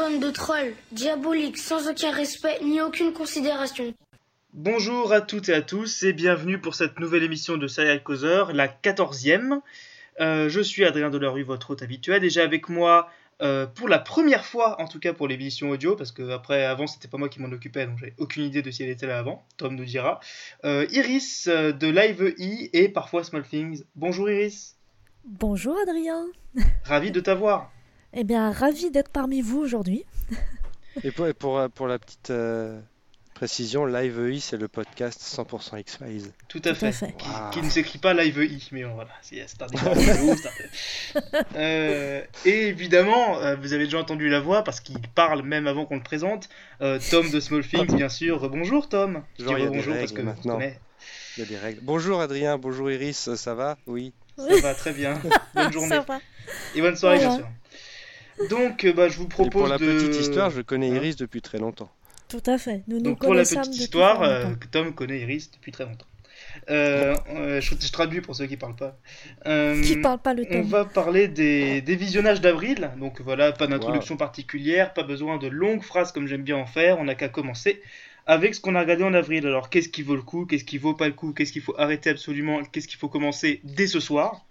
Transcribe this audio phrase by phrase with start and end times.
[0.00, 3.92] bande de trolls, diaboliques, sans aucun respect ni aucune considération.
[4.54, 8.54] Bonjour à toutes et à tous et bienvenue pour cette nouvelle émission de Serial Causeur,
[8.54, 9.60] la quatorzième.
[10.20, 13.10] Euh, je suis Adrien Delarue, votre hôte habituel, et j'ai avec moi,
[13.42, 16.86] euh, pour la première fois, en tout cas pour l'émission audio, parce que après, avant,
[16.86, 19.18] c'était pas moi qui m'en occupais, donc j'avais aucune idée de si elle était là
[19.18, 20.18] avant, Tom nous dira,
[20.64, 23.82] euh, Iris euh, de Live E et parfois Small Things.
[23.96, 24.76] Bonjour Iris,
[25.26, 26.24] Bonjour Adrien.
[26.84, 27.70] ravi de t'avoir.
[28.12, 30.04] Eh bien, ravi d'être parmi vous aujourd'hui.
[31.04, 32.80] Et pour, pour, pour la petite euh,
[33.34, 36.32] précision, Live EI, c'est le podcast 100% X-Files.
[36.48, 36.86] Tout à Tout fait.
[36.88, 37.14] à fait.
[37.16, 37.50] Qui, Wow.
[37.52, 39.66] qui ne s'écrit pas Live I, mais bon, voilà, c'est un
[41.54, 45.86] Euh, Et évidemment, euh, vous avez déjà entendu la voix parce qu'il parle même avant
[45.86, 46.48] qu'on le présente.
[46.82, 48.48] Euh, Tom de Small Things, bien sûr.
[48.50, 49.22] Bonjour Tom.
[49.38, 50.58] Je dis Genre, il y a des bonjour parce règles que maintenant.
[50.60, 51.80] Il y a des règles.
[51.82, 53.78] Bonjour Adrien, bonjour Iris, ça va?
[53.86, 54.12] Oui.
[54.36, 55.20] Ça va très bien.
[55.54, 55.88] Bonne journée.
[55.88, 56.18] Ça va.
[56.74, 57.28] Et bonne soirée, Voilà.
[57.36, 57.48] bien sûr.
[58.48, 59.84] Donc, euh, bah, je vous Et propose pour la de...
[59.86, 61.90] petite histoire, je connais Hein Iris depuis très longtemps.
[62.28, 62.82] Tout à fait.
[62.88, 66.06] Nous nous Donc pour la petite histoire, euh, Tom connaît Iris depuis très longtemps.
[66.70, 68.96] Euh, euh, je, je traduis pour ceux qui parlent pas.
[69.46, 70.62] Euh, Qui parle pas le On temps.
[70.62, 72.90] va parler des, des visionnages d'avril.
[72.98, 76.98] Donc voilà, pas d'introduction particulière, pas besoin de longues phrases comme j'aime bien en faire.
[76.98, 77.80] On n'a qu'à commencer
[78.26, 79.46] avec ce qu'on a regardé en avril.
[79.46, 81.74] Alors qu'est-ce qui vaut le coup, qu'est-ce qui vaut pas le coup, qu'est-ce qu'il faut
[81.78, 84.44] arrêter absolument, qu'est-ce qu'il faut commencer dès ce soir?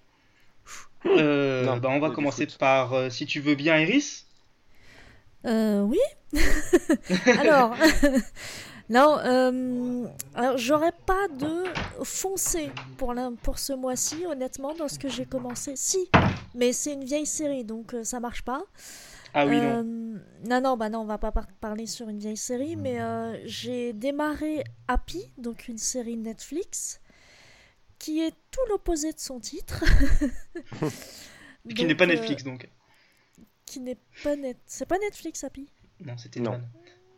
[1.06, 2.58] Euh, Non, bah, on va du commencer foot.
[2.58, 4.28] par, euh, si tu veux bien, Iris.
[5.46, 6.00] Euh, oui.
[7.38, 7.76] alors,
[8.90, 11.64] non, euh, alors j'aurais pas de
[12.04, 15.74] foncé pour, la- pour ce mois-ci, honnêtement, dans ce que j'ai commencé.
[15.76, 16.10] Si,
[16.54, 18.64] mais c'est une vieille série, donc euh, ça marche pas.
[19.34, 20.20] Ah oui, Euh, non.
[20.50, 23.38] non, non, bah non, on va pas par- parler sur une vieille série, mais euh,
[23.46, 27.00] j'ai démarré Happy, donc une série Netflix,
[28.00, 29.84] qui est tout l'opposé de son titre.
[31.68, 32.70] Qui Donc, n'est pas euh, Netflix donc.
[33.66, 34.58] qui n'est pas net.
[34.66, 35.70] C'est pas Netflix Happy?
[36.04, 36.60] Non, c'était Non.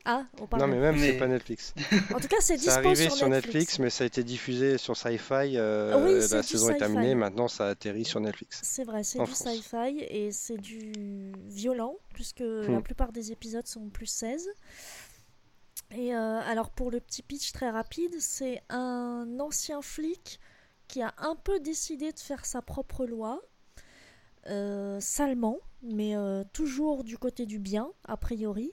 [0.03, 0.67] Ah, oh, Non, pardon.
[0.67, 1.75] mais même, Mais- c'est pas Netflix.
[2.13, 3.53] En tout cas, c'est C'est dispo arrivé sur, sur Netflix.
[3.55, 5.55] Netflix, mais ça a été diffusé sur Sci-Fi.
[5.57, 8.59] euh, Oui, la du saison est terminée, maintenant ça atterrit sur Netflix.
[8.63, 12.71] C'est vrai, c'est du sci-fi et c'est du violent, puisque Hmm.
[12.73, 14.49] la plupart des épisodes sont plus 16.
[15.91, 20.39] Et euh, alors, pour le petit pitch très rapide, c'est un ancien flic
[20.91, 23.41] qui a un peu décidé de faire sa propre loi,
[24.49, 28.71] euh, salement, mais euh, toujours du côté du bien, a priori,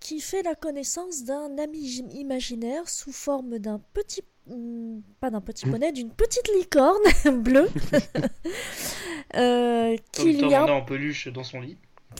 [0.00, 5.40] qui fait la connaissance d'un ami im- imaginaire sous forme d'un petit hmm, pas d'un
[5.40, 7.02] petit poney, d'une petite licorne
[7.42, 7.70] bleue
[9.36, 11.76] euh, qui Tom lui a en peluche dans son lit.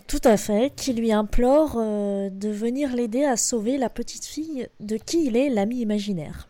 [0.07, 4.69] tout à fait, qui lui implore euh, de venir l'aider à sauver la petite fille
[4.81, 6.49] de qui il est l'ami imaginaire.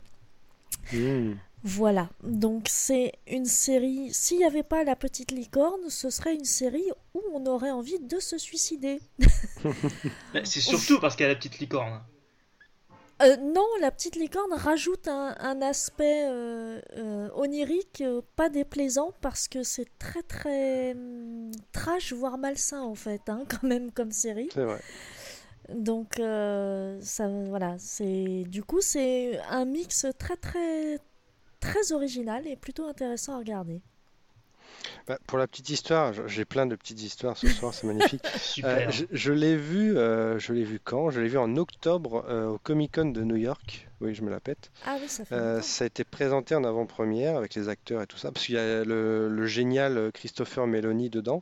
[0.92, 1.32] Hmm.
[1.64, 4.12] Voilà, donc c'est une série.
[4.12, 7.98] S'il n'y avait pas la petite licorne, ce serait une série où on aurait envie
[7.98, 9.00] de se suicider.
[10.44, 12.00] C'est surtout parce qu'il y a la petite licorne.
[13.20, 19.12] Euh, non, la petite licorne rajoute un, un aspect euh, euh, onirique euh, pas déplaisant
[19.20, 24.12] parce que c'est très très hum, trash, voire malsain en fait, hein, quand même comme
[24.12, 24.50] série.
[24.54, 24.80] C'est vrai.
[25.74, 30.98] Donc euh, ça, voilà, c'est du coup c'est un mix très très
[31.60, 33.80] très original et plutôt intéressant à regarder.
[35.06, 38.22] Bah, pour la petite histoire, j'ai plein de petites histoires ce soir, c'est magnifique.
[38.64, 41.10] Euh, je je l'ai vu, euh, je l'ai vu quand?
[41.10, 43.88] Je l'ai vu en octobre euh, au Comic Con de New York.
[44.00, 44.70] Oui, je me la pète.
[44.84, 48.06] Ah oui, ça fait Euh, ça a été présenté en avant-première avec les acteurs et
[48.06, 51.40] tout ça, parce qu'il y a le, le génial Christopher Meloni dedans.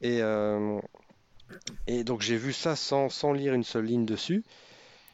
[0.00, 0.78] Et, euh,
[1.86, 4.44] et donc j'ai vu ça sans, sans lire une seule ligne dessus.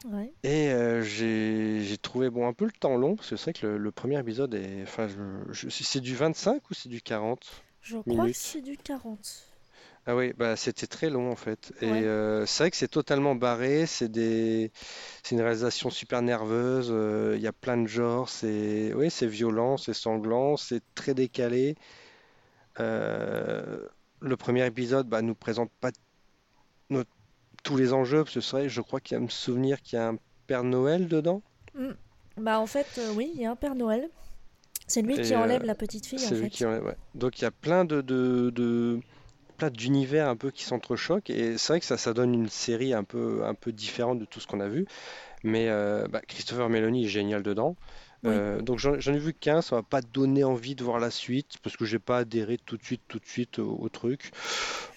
[0.05, 0.35] Ouais.
[0.43, 3.67] Et euh, j'ai trouvé bon un peu le temps long, parce que c'est vrai que
[3.67, 4.83] le, le premier épisode est.
[4.83, 7.65] Enfin, je, je- c'est du 25 ou c'est du 40?
[7.83, 9.45] Je crois que c'est du 40.
[10.07, 11.73] Ah oui, bah c'était très long en fait.
[11.83, 14.73] Et euh, c'est vrai que c'est totalement barré, c'est des...
[15.33, 19.95] une réalisation super nerveuse, euh, il y a plein de genres, c'est oui, violent, c'est
[19.95, 21.77] sanglant, c'est très décalé.
[22.79, 23.87] Euh,
[24.21, 25.91] le premier épisode bah, nous présente pas
[27.63, 30.09] tous les enjeux, c'est vrai, je crois qu'il y a me souvenir qu'il y a
[30.09, 30.17] un
[30.47, 31.43] Père Noël dedans.
[32.37, 34.09] Bah en fait, euh, oui, il y a un Père Noël.
[34.87, 36.51] C'est lui Et, qui enlève euh, la petite fille C'est lui fait.
[36.51, 36.97] qui ouais.
[37.15, 39.01] Donc il y a plein de, de,
[39.73, 43.05] d'univers un peu qui s'entrechoquent et c'est vrai que ça, ça donne une série un
[43.05, 44.87] peu, un peu différente de tout ce qu'on a vu.
[45.45, 47.77] Mais euh, bah, Christopher Meloni est génial dedans.
[48.23, 48.33] Oui.
[48.35, 51.57] Euh, donc j'en ai vu qu'un, ça m'a pas donné envie de voir la suite
[51.63, 54.31] parce que j'ai pas adhéré tout de suite, tout de suite au, au truc.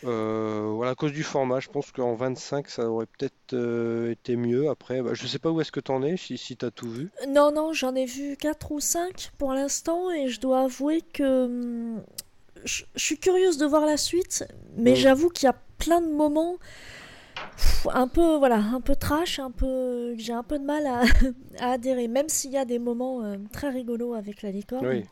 [0.04, 4.36] Euh, voilà, à cause du format, je pense qu'en 25 ça aurait peut-être euh, été
[4.36, 4.70] mieux.
[4.70, 7.10] Après, bah, je sais pas où est-ce que t'en es, si, si t'as tout vu.
[7.30, 11.46] Non, non, j'en ai vu 4 ou 5 pour l'instant et je dois avouer que
[11.46, 12.04] hum,
[12.66, 14.46] je je suis curieuse de voir la suite,
[14.78, 16.58] mais j'avoue qu'il y a plein de moments
[17.92, 20.86] un peu voilà un peu trash un peu j'ai un peu de mal
[21.60, 25.06] à, adhérer même s'il y a des moments euh, très rigolos avec la licorne Oui.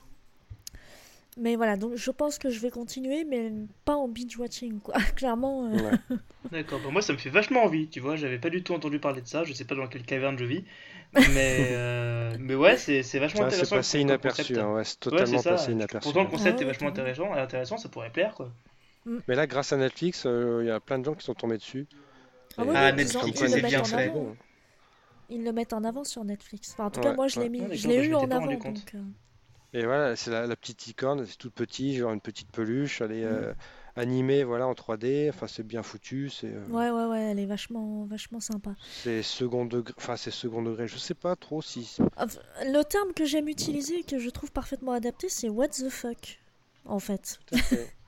[1.38, 3.52] mais voilà donc je pense que je vais continuer mais
[3.86, 6.18] pas en binge watching quoi clairement euh, Ouais.
[6.52, 9.00] D'accord, bah moi ça me fait vachement envie, tu vois, j'avais pas du tout entendu
[9.00, 10.66] parler de ça, je sais pas dans quelle caverne je vis,
[11.14, 13.76] mais, euh, mais ouais, c'est c'est vachement Ça, c'est intéressant.
[13.78, 16.04] passé inaperçu, hein, ouais, c'est totalement passé inaperçu.
[16.04, 18.50] Pourtant le concept Ah est vachement intéressant, intéressant, ça pourrait plaire quoi.
[19.28, 21.58] Mais là, grâce à Netflix, euh, il y a plein de gens qui sont tombés
[21.58, 21.88] dessus.
[22.58, 24.12] Ah Ah, oui, Netflix, c'est ils le mettent bien en fait.
[24.12, 24.36] avant.
[25.30, 26.74] Ils le mettent en avant sur Netflix.
[26.74, 27.40] Enfin, en tout Ouais, cas, moi, je ouais.
[27.40, 28.62] l'ai mis, Ah, je d'accord, l'ai eu en avant.
[28.62, 29.04] donc, euh,
[29.74, 33.12] Et voilà, c'est la, la petite licorne, c'est toute petite, genre une petite peluche, elle
[33.14, 33.14] Mm.
[33.14, 33.54] est euh,
[33.98, 37.46] animée voilà, en 3D, enfin c'est bien foutu, c'est euh, Ouais, ouais, ouais, elle est
[37.46, 38.76] vachement, vachement sympa.
[38.86, 41.98] c'est second degré, enfin c'est second degré, je sais pas trop si...
[42.16, 45.90] Enfin, Le terme que j'aime utiliser et que je trouve parfaitement adapté, c'est what the
[45.90, 46.40] fuck,
[46.86, 47.40] en fait.
[47.46, 47.94] Tout à fait.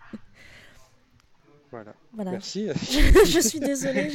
[1.73, 2.31] Voilà, Voilà.
[2.31, 2.67] merci.
[3.25, 4.11] je suis désolée,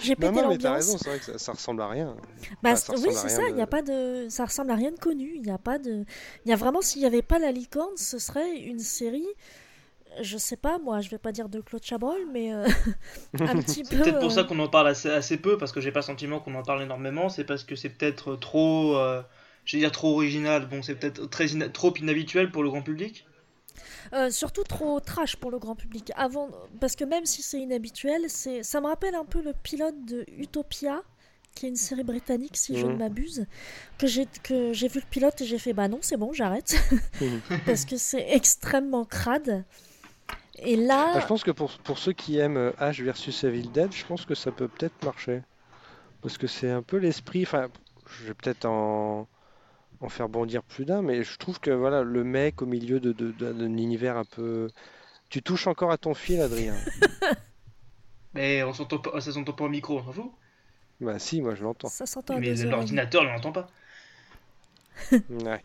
[0.00, 0.74] j'ai pété non, mais t'as l'ambiance.
[0.74, 2.16] raison, c'est vrai que ça, ça ressemble à rien.
[2.62, 4.26] Bah, Enfin, ça oui, c'est ça, il de- n'y a pas de...
[4.28, 6.04] Ça ressemble à rien de connu, il n'y a pas de...
[6.44, 9.26] Il y a vraiment, s'il n'y avait pas la licorne, ce serait une série,
[10.20, 12.66] je sais pas, moi, je vais pas dire de Claude Chabrol, mais euh,
[13.40, 14.02] un petit C'est peu...
[14.02, 16.04] peut-être pour euh, ça qu'on en parle assez, assez peu, parce que j'ai pas le
[16.06, 19.22] sentiment qu'on en parle énormément, c'est parce que c'est peut-être trop, euh,
[19.64, 22.82] je vais dire trop original, bon c'est peut-être très ina- trop inhabituel pour le grand
[22.82, 23.24] public.
[24.12, 26.12] Euh, surtout trop trash pour le grand public.
[26.16, 30.04] Avant, parce que même si c'est inhabituel, c'est, ça me rappelle un peu le pilote
[30.04, 31.02] de Utopia,
[31.54, 32.98] qui est une série britannique, si je ne Mhm.
[32.98, 33.46] m'abuse,
[33.98, 36.76] que j'ai que j'ai vu le pilote et j'ai fait bah non, c'est bon, j'arrête,
[37.20, 37.42] Mhm.
[37.64, 39.64] parce que c'est extrêmement crade.
[40.58, 43.70] Et là, Bah, je pense que pour, pour ceux qui aiment euh, Ash versus Evil
[43.70, 45.42] Dead, je pense que ça peut peut-être marcher.
[46.22, 47.70] Parce que c'est un peu l'esprit, enfin,
[48.08, 49.28] je vais peut-être en,
[50.02, 53.12] en faire bondir plus d'un, mais je trouve que voilà, le mec au milieu de,
[53.12, 54.70] de- de- d'un univers un peu...
[55.30, 56.74] Tu touches encore à ton fil, Adrien.
[58.34, 60.32] Mais on s'entend pas, ça s'entend pas au micro, on s'en fout.
[61.00, 61.88] Bah si, moi je l'entends.
[61.88, 63.68] ça s'entend Mais l'ordinateur ne l'entend pas.
[65.30, 65.62] Ouais.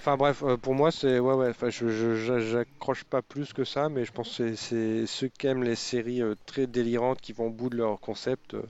[0.00, 1.48] Enfin bref, euh, pour moi c'est ouais ouais.
[1.50, 5.28] Enfin je je- j'a- j'accroche pas plus que ça, mais je pense que c'est ceux
[5.28, 8.62] qui aiment les séries euh, très délirantes, qui vont au bout de leur concept, euh,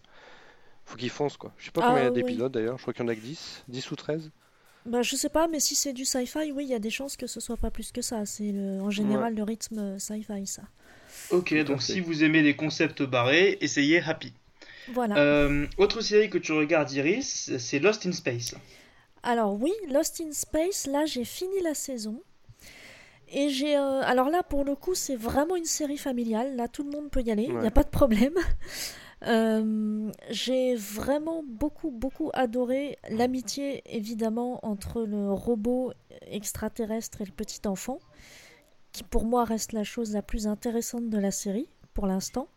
[0.86, 1.52] faut qu'ils foncent quoi.
[1.58, 2.14] Je sais pas Ah, combien il y a oui.
[2.22, 2.78] d'épisodes d'ailleurs.
[2.78, 4.30] Je crois qu'il y en a que 10 10 ou 13
[4.87, 7.17] Bah, je sais pas, mais si c'est du sci-fi, oui, il y a des chances
[7.17, 8.25] que ce soit pas plus que ça.
[8.25, 10.62] C'est le- en général le rythme euh, sci-fi, ça.
[11.31, 14.33] Ok, donc si vous aimez les concepts barrés, essayez Happy.
[14.88, 15.17] Voilà.
[15.17, 18.55] Euh, autre série que tu regardes, Iris, c'est Lost in Space.
[19.23, 22.23] Alors oui, Lost in Space, là j'ai fini la saison.
[23.33, 23.77] Et j'ai...
[23.77, 26.55] euh, alors là, pour le coup, c'est vraiment une série familiale.
[26.55, 27.67] Là, tout le monde peut y aller, il n'y Ouais.
[27.67, 28.35] a pas de problème.
[29.24, 35.92] Euh, j'ai vraiment beaucoup, beaucoup adoré l'amitié, évidemment, entre le robot
[36.26, 37.98] extraterrestre et le petit enfant,
[38.92, 42.48] qui pour moi reste la chose la plus intéressante de la série, pour l'instant.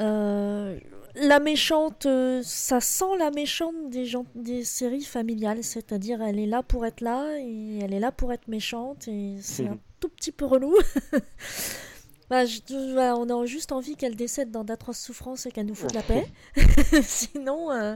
[0.00, 0.78] Euh,
[1.14, 6.46] la méchante, euh, ça sent la méchante des, gens, des séries familiales, c'est-à-dire elle est
[6.46, 10.08] là pour être là et elle est là pour être méchante et c'est un tout
[10.08, 10.74] petit peu relou.
[12.32, 15.74] Bah, je- voilà, on a juste envie qu'elle décède dans d'atroces souffrances et qu'elle nous
[15.74, 16.24] foute la paix.
[17.02, 17.94] sinon, euh,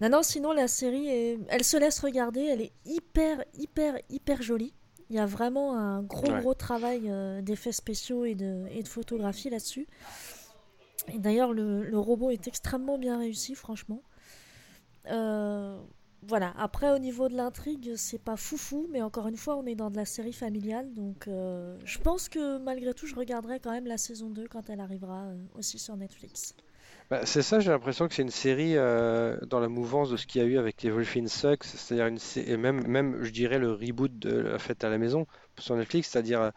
[0.00, 4.42] non, non, sinon la série, est- elle se laisse regarder, elle est hyper, hyper, hyper
[4.42, 4.74] jolie.
[5.08, 6.40] Il y a vraiment un gros, Ouais.
[6.40, 9.86] gros travail euh, d'effets spéciaux et de, et de photographie là-dessus.
[11.14, 14.02] Et d'ailleurs, le, le robot est extrêmement bien réussi, franchement.
[15.10, 15.78] Euh,
[16.26, 16.54] voilà.
[16.58, 19.90] Après, au niveau de l'intrigue, c'est pas foufou, mais encore une fois, on est dans
[19.90, 23.86] de la série familiale, donc euh, je pense que malgré tout, je regarderai quand même
[23.86, 26.54] la saison 2 quand elle arrivera euh, aussi sur Netflix.
[27.10, 30.26] Bah, c'est ça, j'ai l'impression que c'est une série euh, dans la mouvance de ce
[30.26, 33.72] qu'il y a eu avec Everything Sucks, c'est-à-dire une et même même je dirais le
[33.72, 35.26] reboot de La Fête à la maison
[35.58, 36.50] sur Netflix, c'est-à-dire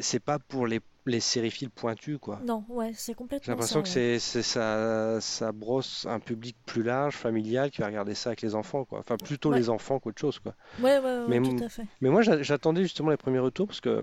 [0.00, 2.40] c'est pas pour les les sériphiles pointus quoi.
[2.46, 3.82] Non, ouais, c'est J'ai complètement l'impression ça.
[3.82, 4.18] que ouais.
[4.18, 8.40] c'est c'est ça, ça brosse un public plus large, familial, qui va regarder ça avec
[8.40, 9.00] les enfants, quoi.
[9.00, 9.58] Enfin, plutôt Ouais.
[9.58, 10.54] les enfants qu'autre chose, quoi.
[10.80, 11.84] Ouais, ouais, ouais, Mais tout à fait.
[12.00, 14.02] Mais moi, j'a- j'attendais justement les premiers retours parce que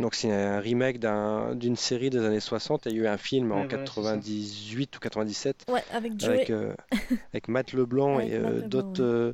[0.00, 2.84] donc c'est un remake d'un- d'une série des années 60.
[2.84, 3.78] Il y a eu un film en Ouais, ça.
[3.78, 6.34] 98 ou 97 Ouais, avec Joey.
[6.34, 6.74] avec, euh,
[7.32, 9.08] avec Matt Leblanc Avec et euh, Leblanc, d'autres ouais.
[9.08, 9.32] euh,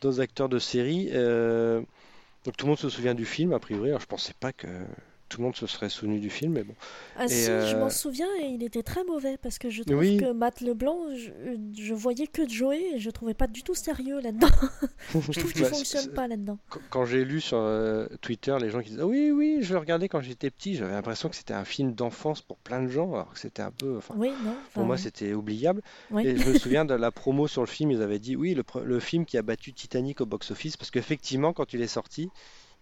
[0.00, 1.10] d'autres acteurs de série.
[1.12, 1.80] euh,
[2.44, 3.90] donc tout le monde se souvient du film, a priori.
[3.90, 4.66] Alors je pensais pas que
[5.32, 6.74] tout le monde se serait souvenu du film, mais bon.
[7.16, 9.82] Ah Et, si, je euh, m'en souviens et il était très mauvais parce que je
[9.82, 10.18] trouve Oui.
[10.18, 11.30] que Matt Leblanc, je,
[11.82, 14.48] je voyais que Joey et je trouvais pas du tout sérieux là-dedans.
[15.12, 16.58] Je trouve qu'il Bah, fonctionne pas là-dedans.
[16.90, 19.78] Quand- j'ai lu sur euh, Twitter les gens qui disaient Ah oui, oui, je le
[19.80, 23.12] regardais quand j'étais petit, j'avais l'impression que c'était un film d'enfance pour plein de gens,
[23.14, 23.98] alors que c'était un peu.
[24.16, 24.54] Oui, non.
[24.74, 25.82] pour moi, c'était oubliable.
[26.10, 26.26] oui.
[26.26, 28.62] Et je me souviens de la promo sur le film, ils avaient dit oui, le,
[28.84, 32.30] le film qui a battu Titanic au box-office, parce qu'effectivement, quand il est sorti,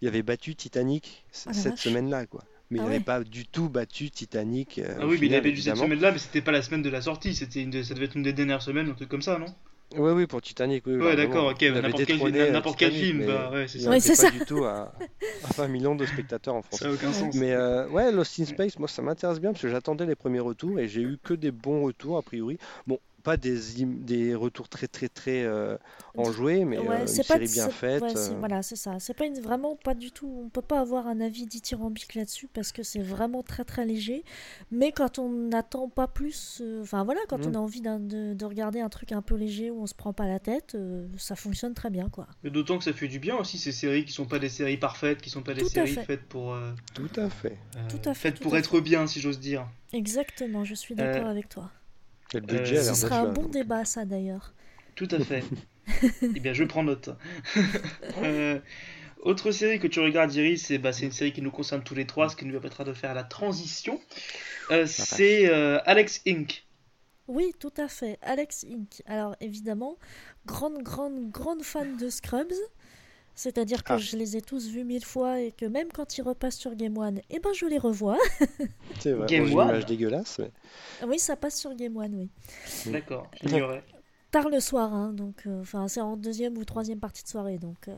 [0.00, 1.82] il avait battu Titanic Ah la cette vache.
[1.84, 2.42] semaine-là, quoi.
[2.70, 3.04] mais il Ah n'avait ouais.
[3.04, 4.78] pas du tout battu Titanic.
[4.78, 6.90] euh, Ah oui, mais il avait dû cette semaine-là, mais c'était pas la semaine de
[6.90, 9.22] la sortie, c'était une de- ça devait être une des dernières semaines, un truc comme
[9.22, 9.46] ça, non?
[9.96, 10.94] Oui, oui, pour Titanic, oui.
[10.94, 13.90] Ouais, d'accord, ok, Il n'importe quel- euh, quel film, mais bah, ouais, c'est il ça.
[14.00, 14.30] C'est pas ça.
[14.30, 14.92] du tout à,
[15.42, 16.80] à 20 millions de spectateurs en France.
[16.80, 17.34] Ça a aucun sens.
[17.34, 20.38] Mais euh, ouais, Lost in Space, moi ça m'intéresse bien parce que j'attendais les premiers
[20.38, 22.56] retours et j'ai eu que des bons retours a priori.
[22.86, 25.76] Bon, pas des, des retours très très très euh,
[26.16, 28.02] enjoués, mais Ouais, euh, une série de- bien c'est- faite.
[28.02, 28.98] ouais, c'est- euh, Voilà, c'est ça.
[28.98, 30.42] C'est pas une, vraiment pas du tout.
[30.44, 34.24] On peut pas avoir un avis dithyrambique là-dessus parce que c'est vraiment très très léger.
[34.70, 37.50] Mais quand on n'attend pas plus, euh, enfin voilà, quand Mm.
[37.50, 39.94] on a envie d'un- de, de regarder un truc un peu léger où on se
[39.94, 42.26] prend pas la tête, euh, ça fonctionne très bien quoi.
[42.42, 44.76] Mais d'autant que ça fait du bien aussi ces séries qui sont pas des séries
[44.78, 46.04] parfaites, qui sont pas des Tout séries fait.
[46.04, 47.58] faites pour euh, Tout à fait.
[47.76, 49.66] euh, Tout à fait, faites tout pour être bien, si j'ose dire.
[49.92, 51.70] Exactement, je suis d'accord Euh, avec toi.
[52.34, 53.48] Et le Euh, budget Ce sera un bon donc.
[53.48, 54.54] débat ça d'ailleurs.
[54.94, 55.50] Tout à fait.
[56.34, 57.10] eh bien, je prends note.
[58.18, 58.60] Euh,
[59.18, 61.94] autre série que tu regardes, Iris, c'est bah, c'est une série qui nous concerne tous
[61.94, 64.00] les trois, ce qui nous permettra de faire la transition.
[64.70, 66.66] Euh, c'est euh, Alex Inc.
[67.28, 68.18] Oui, tout à fait.
[68.22, 69.02] Alex Inc.
[69.06, 69.98] Alors évidemment,
[70.46, 72.52] grande, grande, grande fan de Scrubs.
[73.34, 73.98] C'est-à-dire que Ah.
[73.98, 76.96] je les ai tous vus mille fois et que même quand ils repassent sur Game
[76.98, 78.18] One, eh ben je les revois.
[79.00, 79.68] C'est vrai, Game bon, One.
[79.70, 80.38] image dégueulasse.
[80.40, 82.30] mais- oui, ça passe sur Game One, oui.
[82.92, 83.82] D'accord, j'ignorais.
[84.30, 87.58] Tard le soir, hein, donc euh, enfin c'est en deuxième ou troisième partie de soirée,
[87.58, 87.96] donc euh,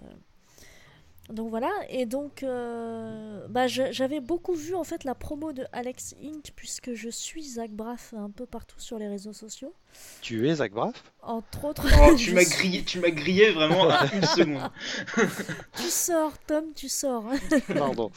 [1.31, 1.71] donc voilà.
[1.89, 6.53] Et donc euh, bah, j'avais beaucoup vu en fait la promo de Alex Inc.
[6.57, 9.73] puisque je suis Zach Braff un peu partout sur les réseaux sociaux,
[10.21, 11.03] Tu es Zach Braff?
[11.23, 11.87] Entre autres.
[12.03, 14.71] Oh, tu m'as suis- grillé, tu m'as grillé vraiment à une seconde.
[15.77, 17.25] Tu sors, Tom, tu sors.
[17.75, 18.11] Pardon.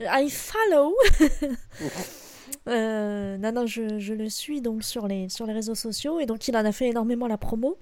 [0.00, 0.94] I follow.
[2.68, 6.26] Euh, non, non, je, je le suis donc sur les, sur les réseaux sociaux et
[6.26, 7.78] donc il en a fait énormément la promo.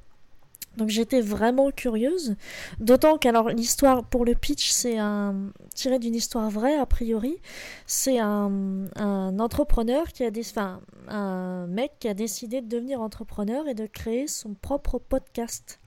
[0.76, 2.36] Donc j'étais vraiment curieuse.
[2.80, 7.38] D'autant qu'alors l'histoire pour le pitch c'est un tiré d'une histoire vraie a priori.
[7.86, 13.00] C'est un, un entrepreneur qui a des, enfin un mec qui a décidé de devenir
[13.00, 15.80] entrepreneur et de créer son propre podcast.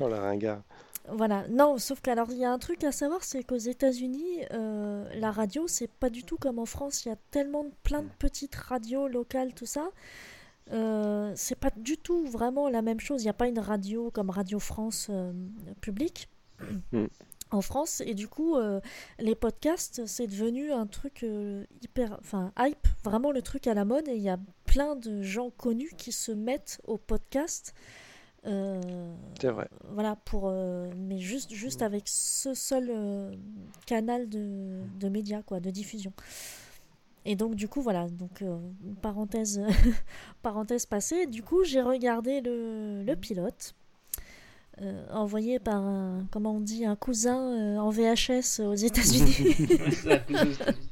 [0.00, 0.62] Oh la ringard.
[1.08, 5.04] Voilà, non, sauf qu'alors il y a un truc à savoir, c'est qu'aux États-Unis, euh,
[5.14, 7.04] la radio, c'est pas du tout comme en France.
[7.04, 9.90] Il y a tellement de plein de petites radios locales, tout ça.
[10.70, 13.22] Euh, c'est pas du tout vraiment la même chose.
[13.22, 15.32] Il n'y a pas une radio comme Radio France euh,
[15.80, 16.28] publique
[16.92, 17.06] Mm.
[17.50, 18.00] en France.
[18.06, 18.80] Et du coup, euh,
[19.18, 21.26] les podcasts, c'est devenu un truc
[21.82, 22.16] hyper.
[22.20, 24.06] Enfin, hype, vraiment le truc à la mode.
[24.08, 27.74] Et il y a plein de gens connus qui se mettent au podcast.
[28.44, 29.68] C'est vrai.
[29.90, 32.90] voilà pour mais juste juste avec ce seul
[33.86, 36.12] canal de, de médias quoi de diffusion
[37.24, 38.58] et donc du coup voilà donc euh,
[39.00, 39.60] parenthèse
[40.42, 43.74] parenthèse passée du coup j'ai regardé le, le pilote
[44.80, 49.56] euh, envoyé par un comment on dit un cousin euh, en VHS aux États-Unis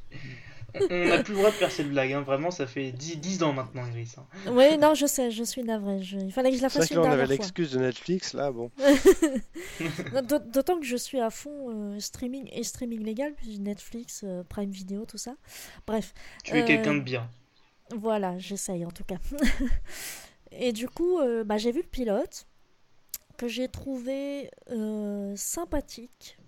[0.91, 2.23] On n'a plus le droit de faire cette blague, hein.
[2.23, 4.17] vraiment, ça fait 10, 10 ans maintenant, Iris.
[4.19, 4.27] hein.
[4.53, 6.97] oui non je sais je suis navrée je- il fallait que je la fasse une
[6.97, 8.71] là on avait dernière l'excuse de Netflix, là bon.
[10.53, 14.71] D'autant que je suis à fond euh, streaming et streaming légal, puis Netflix, euh, Prime
[14.71, 15.35] Video, tout ça.
[15.87, 16.12] Bref,
[16.45, 17.29] Tu es Euh, quelqu'un de bien.
[17.97, 19.17] voilà, j'essaye en tout cas.
[20.53, 22.47] et du coup, euh, bah, j'ai vu le pilote
[23.37, 26.39] que j'ai trouvé euh, sympathique,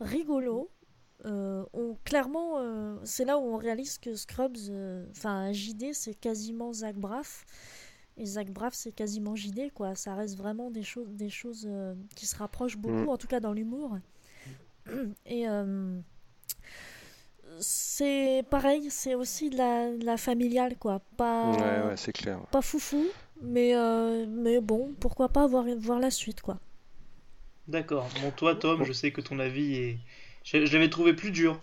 [0.00, 0.70] rigolo.
[1.26, 6.14] Euh, on, clairement, euh, c'est là où on réalise que Scrubs, euh, enfin JD, c'est
[6.14, 7.44] quasiment Zach Braff.
[8.16, 9.94] Et Zach Braff, c'est quasiment JD, quoi.
[9.94, 13.08] Ça reste vraiment des, choses des choses euh, qui se rapprochent beaucoup, Mm.
[13.10, 13.98] en tout cas dans l'humour.
[15.26, 15.98] Et euh,
[17.60, 21.00] c'est pareil, c'est aussi de la, de la familiale, quoi.
[21.16, 22.40] Pas, Ouais, ouais, c'est clair.
[22.50, 23.04] pas foufou,
[23.42, 26.58] mais, euh, mais bon, pourquoi pas voir, voir la suite, quoi.
[27.68, 28.08] D'accord.
[28.22, 29.98] Bon, toi, Tom, je sais que ton avis est.
[30.44, 31.58] Je, je l'avais trouvé plus dur.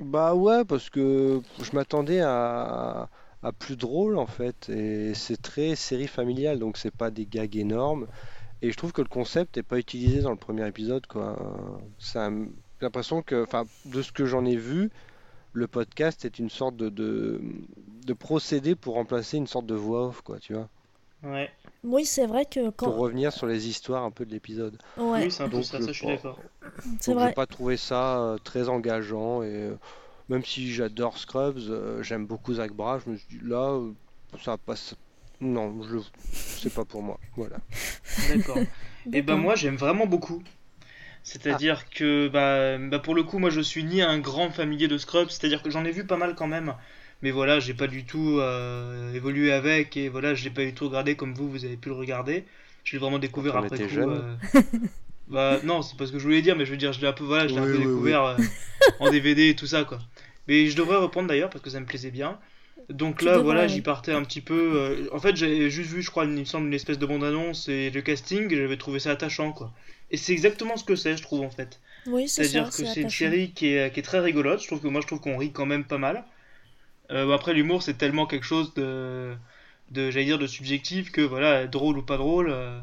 [0.00, 3.08] Bah ouais, parce que je m'attendais à,
[3.42, 7.56] à plus drôle en fait, et c'est très série familiale, donc c'est pas des gags
[7.56, 8.08] énormes,
[8.62, 11.36] et je trouve que le concept n'est pas utilisé dans le premier épisode, quoi.
[12.16, 12.46] Un-
[12.80, 14.90] J'ai l'impression que, enfin, de ce que j'en ai vu,
[15.52, 17.40] le podcast est une sorte de, de,
[18.06, 20.70] de procédé pour remplacer une sorte de voix off, quoi, tu vois,
[21.24, 21.50] Ouais.
[21.82, 22.96] Oui, c'est vrai que pour quand.
[22.96, 24.78] revenir sur les histoires un peu de l'épisode.
[24.96, 26.44] Ouais, Oui, c'est un peu Donc, ça, je ça, je suis d'accord.
[27.00, 27.28] c'est vrai.
[27.28, 29.78] j'ai pas trouvé ça euh, très engageant et euh,
[30.28, 33.92] même si j'adore Scrubs, euh, j'aime beaucoup Zach Braff, je me suis dit là euh,
[34.42, 34.94] ça passe.
[35.40, 35.98] Non, je
[36.32, 37.20] c'est pas pour moi.
[37.36, 37.58] Voilà.
[38.28, 38.66] D'accord.
[39.12, 39.38] Et ben D'accord.
[39.38, 40.42] moi j'aime vraiment beaucoup.
[41.22, 44.98] C'est-à-dire que bah, bah, pour le coup moi je suis ni un grand familier de
[44.98, 46.74] Scrubs, c'est-à-dire que j'en ai vu pas mal quand même,
[47.24, 50.74] mais voilà j'ai pas du tout euh, évolué avec et voilà je l'ai pas du
[50.74, 52.44] tout regardé comme vous vous avez pu le regarder.
[52.84, 53.88] Je l'ai vraiment découvert après coup.
[53.88, 54.12] jeune.
[54.12, 54.36] euh,
[55.28, 57.06] Bah non c'est pas ce que je voulais dire mais je veux dire je l'ai
[57.06, 58.16] un peu voilà je l'ai Oui, un peu oui, oui.
[58.16, 58.38] découvert euh,
[58.98, 60.00] en DVD et tout ça quoi.
[60.48, 62.38] Mais je devrais reprendre d'ailleurs parce que ça me plaisait bien.
[62.90, 64.72] Donc là, voilà, j'y partais un petit peu.
[64.76, 67.68] euh, En fait, j'avais juste vu, je crois, il me semble, une espèce de bande-annonce
[67.68, 69.72] et le casting, et j'avais trouvé ça attachant, quoi.
[70.10, 71.80] Et c'est exactement ce que c'est, je trouve, en fait.
[72.06, 72.60] Oui, c'est ça.
[72.60, 74.60] C'est-à-dire que c'est une série qui est, qui est très rigolote.
[74.62, 76.24] Je trouve que moi, je trouve qu'on rit quand même pas mal.
[77.10, 79.34] Euh, après, l'humour, c'est tellement quelque chose de,
[79.90, 82.50] de j'allais dire, de subjectif que voilà, drôle ou pas drôle.
[82.50, 82.80] euh,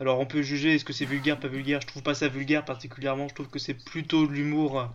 [0.00, 1.80] alors, on peut juger est-ce que c'est vulgaire, pas vulgaire.
[1.80, 3.28] Je trouve pas ça vulgaire particulièrement.
[3.28, 4.86] Je trouve que c'est plutôt de l'humour euh,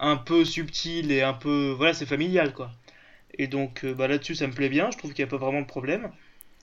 [0.00, 2.70] un peu subtil et un peu, voilà, c'est familial, quoi.
[3.38, 4.90] Et donc, bah, là-dessus, ça me plaît bien.
[4.90, 6.10] Je trouve qu'il n'y a pas vraiment de problème.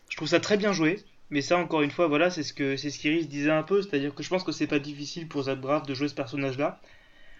[0.09, 1.03] Je trouve ça très bien joué.
[1.31, 3.81] Mais ça, encore une fois, voilà, c'est ce que c'est ce qu'Iris disait un peu.
[3.81, 6.81] C'est-à-dire que je pense que c'est pas difficile pour Zach Braff de jouer ce personnage-là.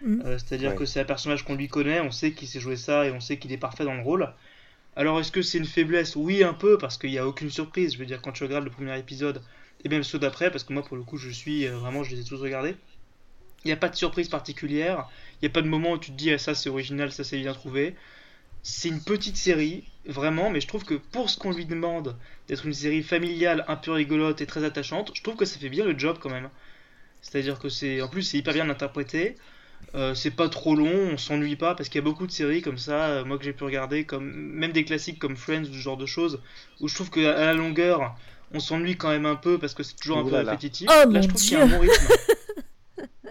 [0.00, 0.20] Mhm.
[0.24, 0.76] Euh, c'est-à-dire Ouais.
[0.76, 3.20] que c'est un personnage qu'on lui connaît, on sait qu'il sait jouer ça et on
[3.20, 4.34] sait qu'il est parfait dans le rôle.
[4.96, 6.16] Alors est-ce que c'est une faiblesse?
[6.16, 7.94] Oui, un peu, parce qu'il n'y a aucune surprise.
[7.94, 9.44] Je veux dire, quand tu regardes le premier épisode
[9.84, 12.12] et même ceux d'après, parce que moi pour le coup je suis euh, vraiment, je
[12.14, 12.76] les ai tous regardés,
[13.64, 16.10] il n'y a pas de surprise particulière, il n'y a pas de moment où tu
[16.12, 17.96] te dis ah, ça c'est original, ça c'est bien trouvé.
[18.62, 22.66] C'est une petite série, vraiment, mais je trouve que pour ce qu'on lui demande d'être
[22.66, 25.84] une série familiale, un peu rigolote et très attachante, je trouve que ça fait bien
[25.86, 26.50] le job quand même.
[27.22, 29.36] C'est-à-dire que c'est, en plus, c'est hyper bien interprété.
[29.94, 32.62] Euh, c'est pas trop long, on s'ennuie pas parce qu'il y a beaucoup de séries
[32.62, 35.72] comme ça, euh, moi que j'ai pu regarder, comme même des classiques comme Friends ou
[35.72, 36.40] ce genre de choses,
[36.80, 38.16] où je trouve que à la longueur,
[38.52, 40.52] on s'ennuie quand même un peu parce que c'est toujours un Ouh peu là là.
[40.52, 40.88] répétitif.
[40.92, 42.06] Oh là, mon je trouve qu'il y a un bon rythme.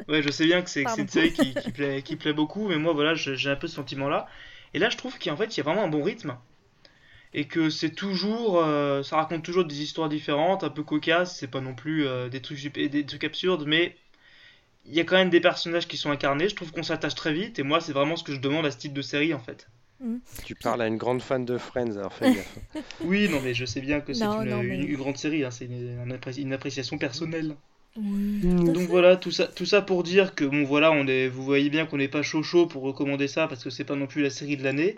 [0.09, 2.77] Ouais, je sais bien que c'est une série qui, qui plaît, qui plaît beaucoup, mais
[2.77, 4.27] moi voilà, j'ai j'ai un peu ce sentiment-là.
[4.73, 6.35] Et là, je trouve qu'en fait, il y a vraiment un bon rythme.
[7.33, 8.59] Et que c'est toujours.
[8.63, 12.27] euh, ça raconte toujours des histoires différentes, un peu cocasses, c'est pas non plus euh,
[12.29, 13.95] des, trucs, des trucs absurdes, mais
[14.85, 16.49] il y a quand même des personnages qui sont incarnés.
[16.49, 18.71] Je trouve qu'on s'attache très vite, et moi, c'est vraiment ce que je demande à
[18.71, 19.67] ce type de série en fait.
[20.43, 22.57] Tu parles à une grande fan de Friends, alors fais gaffe.
[22.99, 25.43] Oui, non, mais je sais bien que c'est une, non, mais- une- une grande série,
[25.43, 27.55] hein, c'est une, une appré- une appréciation personnelle.
[27.95, 31.07] Oui, tout à Donc voilà, tout ça, tout ça pour dire que bon voilà, on
[31.07, 33.83] est, vous voyez bien qu'on n'est pas chaud chaud pour recommander ça parce que c'est
[33.85, 34.97] pas non plus la série de l'année.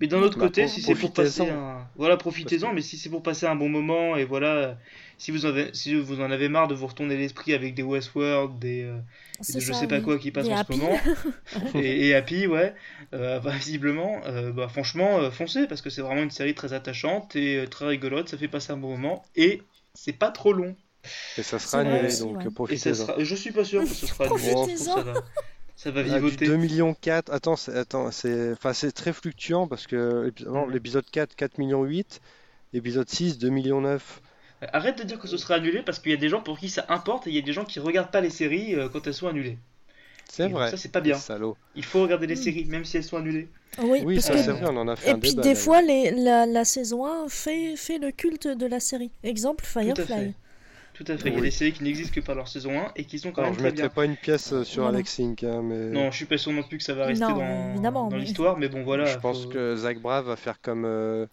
[0.00, 2.70] Mais d'un autre Bah, côté, si c'est pour passer un, voilà, profitez-en.
[2.70, 4.78] Que- Mais si c'est pour passer un bon moment et voilà,
[5.18, 8.58] si vous avez, si vous en avez marre de vous retourner l'esprit avec des Westworld,
[8.58, 8.98] des, euh,
[9.46, 10.74] je sais pas quoi qui passent Des en Happy.
[10.74, 10.98] ce moment
[11.74, 12.74] et, et Happy, ouais,
[13.12, 16.72] euh, bah, visiblement, euh, bah franchement, euh, foncez parce que c'est vraiment une série très
[16.72, 18.28] attachante et euh, très rigolote.
[18.30, 19.62] Ça fait passer un bon moment et
[19.94, 20.76] c'est pas trop long.
[21.38, 22.44] Et ça sera annulé, donc ouais.
[22.46, 22.94] Et profitez-en.
[22.94, 24.54] sera, je suis pas sûr que ce sera annulé.
[25.82, 26.44] Ça va, Ah, vivoter.
[26.44, 31.08] 2 millions 4, attends, c'est, attends, c'est, enfin, c'est très fluctuant parce que non, l'épisode
[31.10, 32.20] 4, 4 millions 8,
[32.74, 34.20] épisode 6, 2 millions 9.
[34.72, 36.68] Arrête de dire que ce sera annulé parce qu'il y a des gens pour qui
[36.68, 39.06] ça importe et il y a des gens qui regardent pas les séries euh, quand
[39.06, 39.58] elles sont annulées.
[40.28, 40.66] C'est Et donc vrai.
[40.66, 41.24] Ça, c'est pas bien.
[41.26, 41.58] Salaud.
[41.74, 42.36] Il faut regarder les Mm.
[42.36, 43.48] séries même si elles sont annulées.
[43.78, 45.42] Oui, Oui, parce ça que c'est vrai, on en a fait Et un puis débat.
[45.42, 45.56] des d'ailleurs.
[45.56, 49.12] fois, les, la, la saison 1 fait, fait le culte de la série.
[49.22, 50.32] Exemple, Tout à fait.
[50.32, 50.34] Firefly.
[51.02, 51.30] Tout à fait.
[51.30, 53.32] Il y a des séries qui n'existent que par leur saison 1 et qui sont
[53.32, 53.94] quand Alors, même je très mettrai bien.
[53.94, 54.88] pas une pièce euh, sur Non.
[54.90, 57.24] Alex Inc, hein, mais Non, je suis pas sûr non plus que ça va rester
[57.24, 59.06] Non, dans, évidemment, dans mais- l'histoire, mais bon voilà.
[59.06, 61.26] je pense que Zach Braff va faire comme euh,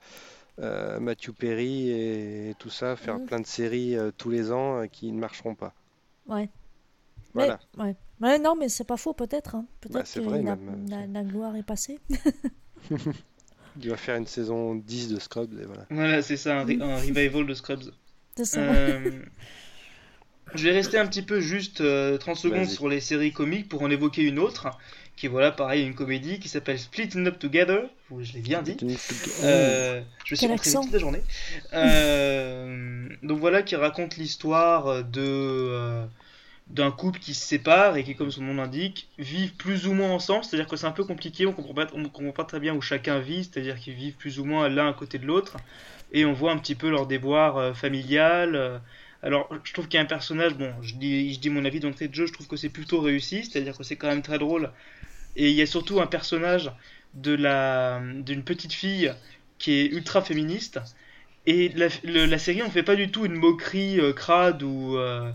[0.60, 3.26] euh, Matthew Perry et tout ça, faire Mhm.
[3.26, 5.74] plein de séries euh, tous les ans euh, qui ne marcheront pas.
[6.28, 6.48] Ouais.
[7.34, 7.60] Voilà.
[7.78, 7.96] Mais, ouais.
[8.22, 9.56] Ouais, non, mais c'est pas faux, peut-être.
[9.56, 9.66] hein.
[9.68, 12.00] Bah, Peut-être c'est que vrai, la, même, la, la gloire est passée.
[13.82, 15.86] Il va faire une saison 10 de Scrubs et voilà.
[15.90, 17.92] Voilà, c'est ça, un, un revival de Scrubs.
[18.58, 19.12] Euh,
[20.56, 23.82] je vais rester un petit peu juste euh, 30 secondes sur les séries comiques pour
[23.82, 24.70] en évoquer une autre,
[25.16, 27.90] qui est voilà, pareil, une comédie qui s'appelle Splitting Up Together.
[28.18, 28.78] Je l'ai bien dit.
[29.44, 30.84] Euh, je suis Quel rentré accent.
[30.84, 31.22] toute la journée.
[31.74, 36.06] Euh, donc voilà, qui raconte l'histoire de euh,
[36.68, 40.12] d'un couple qui se sépare et qui, comme son nom l'indique, vivent plus ou moins
[40.12, 40.46] ensemble.
[40.46, 42.82] C'est-à-dire que c'est un peu compliqué, on comprend pas, on comprend pas très bien où
[42.82, 43.44] chacun vit.
[43.44, 45.58] C'est-à-dire qu'ils vivent plus ou moins l'un à côté de l'autre
[46.12, 48.56] et on voit un petit peu leur déboire euh, familial.
[48.56, 48.78] euh.
[49.24, 51.80] Alors, je trouve qu'il y a un personnage, bon, je dis, je dis mon avis
[51.80, 54.38] d'entrée de jeu, je trouve que c'est plutôt réussi, c'est-à-dire que c'est quand même très
[54.38, 54.72] drôle.
[55.36, 56.72] Et il y a surtout un personnage
[57.14, 59.12] de la d'une petite fille
[59.60, 60.80] qui est ultra féministe.
[61.46, 64.98] Et la, le- la série, on fait pas du tout une moquerie euh, crade ou
[64.98, 65.32] euh,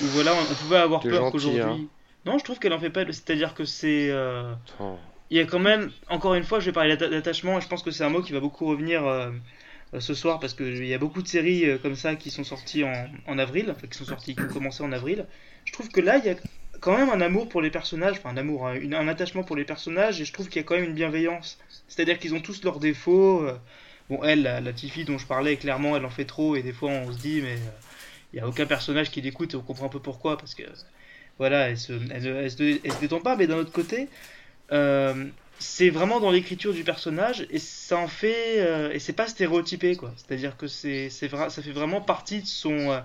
[0.00, 1.60] voilà, on, on pouvait avoir peur qu'aujourd'hui.
[1.84, 1.88] hein.
[2.24, 3.04] Non, je trouve qu'elle en fait pas.
[3.06, 4.96] C'est-à-dire que c'est euh, Oh.
[5.30, 7.68] il y a quand même, encore une fois, je vais parler d'atta- d'attachement, et je
[7.68, 9.06] pense que c'est un mot qui va beaucoup revenir
[9.98, 12.84] ce soir, parce qu'il y a beaucoup de séries euh, comme ça qui sont sorties
[12.84, 15.26] en, avril, enfin qui sont sorties, qui ont commencé en avril.
[15.64, 16.36] Je trouve que là, il y a
[16.80, 19.64] quand même un amour pour les personnages, enfin un amour, hein, un attachement pour les
[19.64, 21.58] personnages, et je trouve qu'il y a quand même une bienveillance.
[21.88, 23.42] C'est-à-dire qu'ils ont tous leurs défauts.
[23.42, 23.56] euh,
[24.10, 26.62] Bon, elle, la, la petite fille dont je parlais, clairement, elle en fait trop, et
[26.62, 27.70] des fois on se dit, mais euh,
[28.32, 30.62] il n'y a aucun personnage qui l'écoute, et on comprend un peu pourquoi, parce que
[31.38, 34.08] voilà, elle se, se détend pas, mais d'un autre côté,
[34.72, 35.26] euh,
[35.58, 39.96] c'est vraiment dans l'écriture du personnage et ça en fait euh, et c'est pas stéréotypé
[39.96, 40.12] quoi.
[40.16, 43.00] C'est à dire que c'est ça fait vraiment partie de son euh,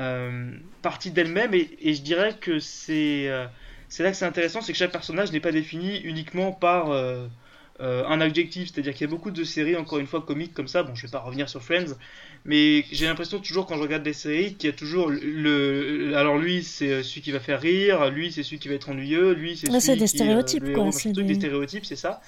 [0.00, 3.46] euh, partie d'elle-même et, et je dirais que c'est euh,
[3.88, 6.86] c'est là que c'est intéressant c'est que chaque personnage n'est pas défini uniquement par
[7.80, 10.54] euh, euh, un adjectif, c'est-à-dire qu'il y a beaucoup de séries, encore une fois, comiques
[10.54, 10.82] comme ça.
[10.82, 11.94] Bon, je vais pas revenir sur Friends,
[12.44, 16.38] mais j'ai l'impression toujours quand je regarde des séries qu'il y a toujours le, alors
[16.38, 19.56] lui c'est celui qui va faire rire, lui c'est celui qui va être ennuyeux, lui
[19.56, 22.20] c'est celui c'est des qui, stéréotypes, quoi, c'est des- des stéréotypes, c'est ça.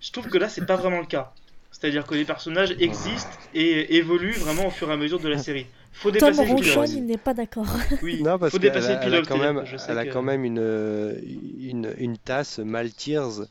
[0.00, 1.32] Je trouve que là c'est pas vraiment le cas.
[1.70, 5.38] C'est-à-dire que les personnages existent et évoluent vraiment au fur et à mesure de la
[5.38, 5.66] série.
[5.92, 6.90] Faut Tom dépasser le Ronchon, pilote.
[6.94, 7.66] il n'est pas d'accord.
[8.02, 9.26] Oui, Non, parce faut dépasser a, le elle a pilote.
[9.26, 11.18] quand même, elle a que- quand même une, euh,
[11.58, 13.46] une, une tasse Maltears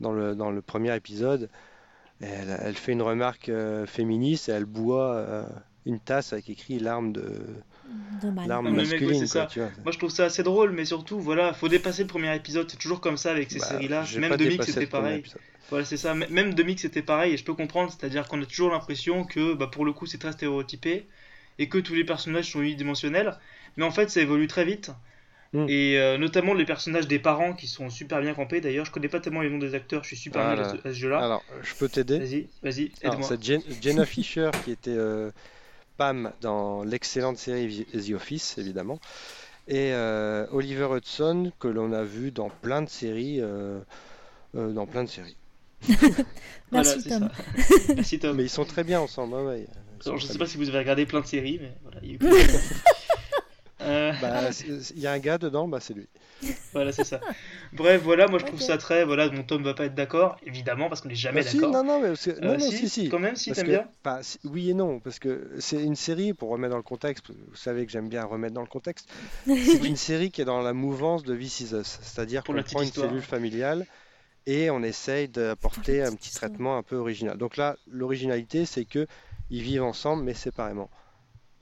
[0.00, 1.48] dans le, dans le premier épisode.
[2.20, 5.44] Elle, elle fait une remarque euh, féministe et elle boit euh,
[5.86, 7.24] une tasse avec écrit l'arme de
[8.44, 9.14] l'arme masculine.
[9.14, 9.46] c'est quoi, ça.
[9.46, 9.70] tu vois.
[9.84, 12.70] Moi je trouve ça assez drôle, mais surtout, voilà, faut dépasser le premier épisode.
[12.70, 14.04] C'est toujours comme ça avec ces Bah, séries-là.
[14.16, 15.24] Même pas de Mix dépassé c'était pareil.
[15.70, 16.12] Voilà, c'est ça.
[16.12, 17.90] M- Même de Mix c'était pareil, et je peux comprendre.
[17.92, 21.06] C'est-à-dire qu'on a toujours l'impression que, bah, pour le coup, c'est très stéréotypé
[21.58, 23.38] et que tous les personnages sont unidimensionnels.
[23.76, 24.90] Mais en fait, ça évolue très vite.
[25.52, 25.66] Mm.
[25.68, 28.60] Et euh, notamment les personnages des parents qui sont super bien campés.
[28.60, 30.02] D'ailleurs, je connais pas tellement les noms des acteurs.
[30.04, 31.18] Je suis super nul à ce, à ce jeu-là.
[31.18, 32.18] Alors, je peux t'aider?
[32.18, 33.26] Vas-y, vas-y, aide-moi.
[33.28, 35.30] c'est Jen- Jenna Fisher qui était euh,
[35.96, 39.00] Pam dans l'excellente série The Office, évidemment,
[39.66, 43.80] et euh, Oliver Hudson que l'on a vu dans plein de séries, euh,
[44.54, 45.36] euh, dans plein de séries.
[46.72, 47.28] Merci Tom.
[47.96, 48.36] Merci Tom.
[48.36, 49.34] Mais ils sont très bien ensemble.
[49.34, 49.66] ouais, ouais.
[50.06, 50.38] Alors, je sais bien.
[50.38, 52.30] pas si vous avez regardé plein de séries, mais voilà, il y a eu plein
[52.30, 52.36] de-
[54.20, 54.50] Bah,
[54.94, 56.06] il y a un gars dedans, bah c'est lui.
[56.72, 57.20] Voilà, c'est ça.
[57.72, 59.04] Bref, voilà, moi je trouve ça très.
[59.04, 61.72] Voilà, mon Tom va pas être d'accord, évidemment, parce qu'on n'est jamais Bah, si, d'accord.
[61.72, 63.08] non, non, mais que- non, Euh, non, si, si, si.
[63.08, 63.84] quand même, si t'aimes bien.
[64.04, 67.26] bah, si- oui et non, parce que c'est une série, pour remettre dans le contexte,
[67.30, 69.08] vous savez que j'aime bien remettre dans le contexte,
[69.46, 72.62] c'est une série qui est dans la mouvance de This Is Us, c'est-à-dire Pour qu'on
[72.62, 73.08] prend une histoire.
[73.08, 73.86] cellule familiale
[74.46, 77.36] et on essaye d'apporter un petit traitement un peu original.
[77.36, 79.06] Donc là, l'originalité, c'est que
[79.50, 80.88] ils vivent ensemble, mais séparément.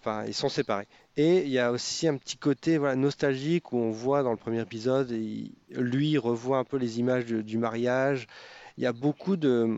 [0.00, 0.86] Enfin, ils sont séparés.
[1.20, 4.36] Et il y a aussi un petit côté voilà, nostalgique où on voit dans le
[4.36, 8.28] premier épisode, il- lui il revoit un peu les images de- du mariage.
[8.76, 9.76] Il y a beaucoup de,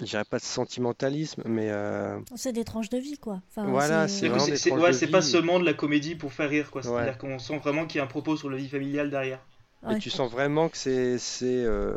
[0.00, 3.40] je dirais pas de sentimentalisme, mais euh, C'est des tranches de vie, quoi.
[3.48, 4.28] Enfin, Voilà, c'est-
[4.58, 6.82] c'est ouais, pas seulement de la comédie pour faire rire, quoi.
[6.82, 6.88] Ouais.
[6.92, 9.40] C'est-à-dire qu'on sent vraiment qu'il y a un propos sur la vie familiale derrière.
[9.82, 9.96] Ouais.
[9.96, 11.96] Et tu sens vraiment que c'est c'est euh,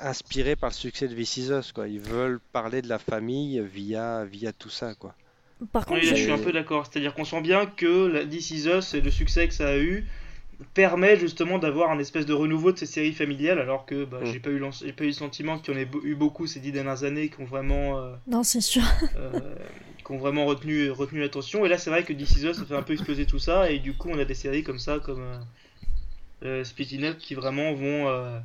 [0.00, 1.88] inspiré par le succès de This Is Us, quoi.
[1.88, 5.14] Ils veulent parler de la famille via via tout ça, quoi.
[5.72, 6.86] Par contre, Oui, là, je suis un peu d'accord.
[6.86, 9.78] C'est-à-dire qu'on sent bien que la This Is Us et le succès que ça a
[9.78, 10.06] eu
[10.74, 14.26] permet justement d'avoir un espèce de renouveau de ces séries familiales, alors que bah, Mm.
[14.26, 16.60] j'ai pas eu j'ai pas eu le sentiment qu'il y en ait eu beaucoup ces
[16.60, 18.82] dix dernières années qui ont vraiment euh, Non, c'est sûr.
[19.16, 19.54] euh,
[20.04, 21.64] qui ont vraiment retenu, retenu l'attention.
[21.66, 23.70] Et là, c'est vrai que This Is Us, ça fait un peu exploser tout ça.
[23.70, 25.38] Et du coup, on a des séries comme ça, comme euh,
[26.44, 28.38] euh, Splitting Up, qui vraiment vont euh,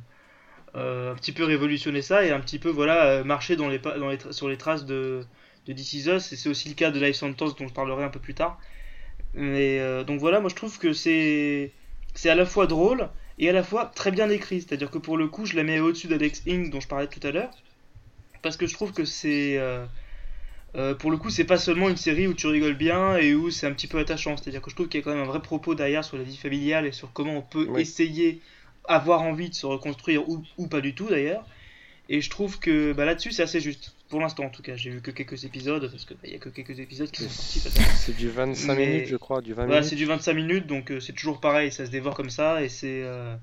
[0.76, 3.78] euh, un petit peu révolutionner ça et un petit peu voilà euh, marcher dans les,
[3.78, 5.24] pas- dans les sur les traces de,
[5.68, 6.32] de This Is Us.
[6.32, 8.60] Et c'est aussi le cas de Life Sentence, dont je parlerai un peu plus tard.
[9.34, 11.72] Mais euh, donc voilà, moi je trouve que c'est
[12.14, 14.62] c'est à la fois drôle et à la fois très bien écrit.
[14.62, 16.70] C'est-à-dire que pour le coup, je la mets au-dessus d'Alex Inc.
[16.70, 17.50] dont je parlais tout à l'heure.
[18.42, 19.58] Parce que je trouve que c'est.
[19.58, 19.86] euh,
[20.76, 23.50] euh, pour le coup, c'est pas seulement une série où tu rigoles bien et où
[23.50, 24.36] c'est un petit peu attachant.
[24.36, 26.24] C'est-à-dire que je trouve qu'il y a quand même un vrai propos derrière sur la
[26.24, 27.82] vie familiale et sur comment on peut Oui.
[27.82, 28.42] essayer,
[28.84, 31.46] avoir envie de se reconstruire ou, ou pas du tout d'ailleurs.
[32.08, 33.97] Et je trouve que bah, là-dessus, c'est assez juste.
[34.08, 36.48] Pour l'instant, en tout cas, j'ai vu que quelques épisodes parce qu'il n'y a que
[36.48, 37.60] quelques épisodes qui sont sortis.
[37.96, 39.90] C'est du 25 Mais- minutes, je crois, du 20 Voilà, minutes.
[39.90, 42.68] c'est du 25 minutes, donc euh, c'est toujours pareil, ça se dévore comme ça et
[42.68, 43.02] c'est.
[43.02, 43.36] euh,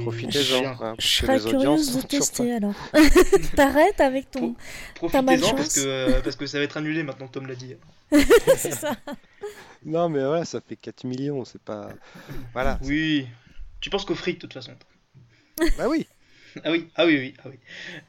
[0.00, 0.76] Profitez-en, Bien.
[0.80, 2.74] hein, Je serais curieuse de tester alors.
[3.56, 4.54] T'arrêtes avec ton.
[4.54, 7.54] T'as Profitez-en parce que, euh, parce que ça va être annulé maintenant que Tom l'a
[7.54, 7.74] dit.
[8.56, 8.96] c'est ça.
[9.84, 11.90] Non, mais voilà, ça fait 4 millions, c'est pas.
[12.54, 12.78] Voilà.
[12.84, 13.26] Oui.
[13.80, 14.72] Tu penses qu'au fric de toute façon.
[15.76, 16.06] Bah oui.
[16.64, 17.58] Ah oui, ah oui, oui, ah oui.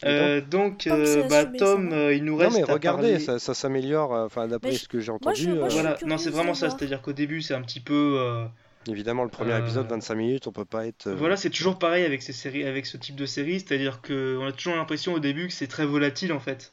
[0.05, 3.11] Euh, donc, Tom, euh, bah, assumé, Tom, euh, il nous Non, reste mais à regardez,
[3.13, 5.59] parler- ça, ça s'améliore, enfin, d'après ce que j'ai moi, je- entendu.
[5.59, 8.17] moi, euh, Voilà, non, c'est vraiment ça, c'est-à-dire qu'au début, c'est un petit peu.
[8.19, 8.45] euh,
[8.89, 11.09] Évidemment, le premier Euh, épisode, 25 minutes, on peut pas être.
[11.11, 14.45] Voilà, c'est toujours pareil avec ces séries, avec ce type de série, c'est-à-dire que on
[14.45, 16.71] a toujours l'impression au début que c'est très volatile en fait,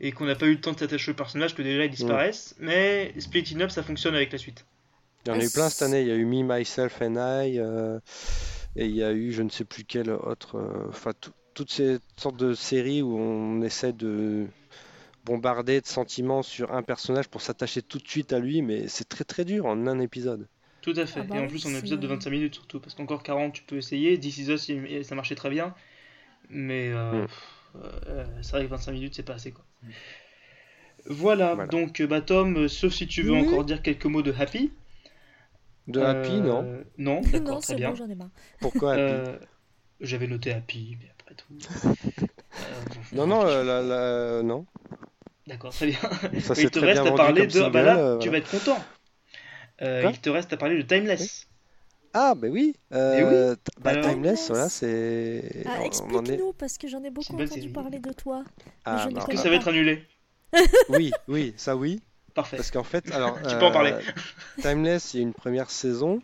[0.00, 2.54] et qu'on n'a pas eu le temps de s'attacher au personnage, que déjà ils disparaissent.
[2.60, 4.64] Mais Splitting Up, ça fonctionne avec la suite.
[5.24, 6.02] Il y en a eu plein cette année.
[6.02, 7.98] Il y a eu Me, Myself and I, euh,
[8.76, 10.56] et il y a eu je ne sais plus quelle autre.
[10.56, 14.46] euh, Enfin, tout- toutes ces sortes de séries où on essaie de
[15.24, 19.08] bombarder de sentiments sur un personnage pour s'attacher tout de suite à lui, mais c'est
[19.08, 20.46] très très dur en un épisode.
[20.82, 21.20] Tout à fait.
[21.20, 23.62] Ah bah et en plus, c'est- épisode de 25 minutes surtout, parce qu'encore 40, tu
[23.62, 24.20] peux essayer.
[24.20, 24.70] This Is Us,
[25.06, 25.74] ça marchait très bien,
[26.50, 27.26] mais euh, Mm.
[28.06, 29.64] euh, c'est vrai que 25 minutes, c'est pas assez quoi.
[31.06, 31.68] Voilà, Voilà.
[31.68, 33.40] donc bah Tom, sauf si tu veux Oui.
[33.40, 34.70] encore dire quelques mots de Happy.
[35.88, 36.62] De Happy, Euh, non
[36.98, 37.90] Non, non, d'accord, très c'est bien.
[37.90, 38.30] bon, j'en ai marre.
[38.60, 39.38] Pourquoi Happy Euh,
[40.00, 41.46] J'avais noté Happy, mais après tout.
[42.58, 44.64] Euh, Non, non, euh, la- la- non.
[45.46, 45.98] D'accord, très bien.
[46.40, 47.50] Ça il te reste bien à parler de.
[47.50, 47.70] single.
[47.72, 48.78] bah là, euh, tu vas être content.
[49.82, 51.46] Euh, il te reste à parler de Timeless.
[52.14, 52.74] Ah, bah oui.
[52.90, 52.96] oui.
[52.96, 55.62] euh, t- bah, Alors Timeless, voilà, c'est.
[55.66, 58.44] Ah, est- Explique-nous, parce que j'en ai beaucoup entendu parler de toi.
[58.86, 60.02] Ah, Est-ce que ça va être annulé?
[60.88, 62.00] Oui, oui, ça oui.
[62.36, 62.56] Parfait.
[62.58, 63.92] Parce qu'en fait, alors, Tu peux en parler.
[63.92, 64.02] euh,
[64.60, 66.20] Timeless, il y a une première saison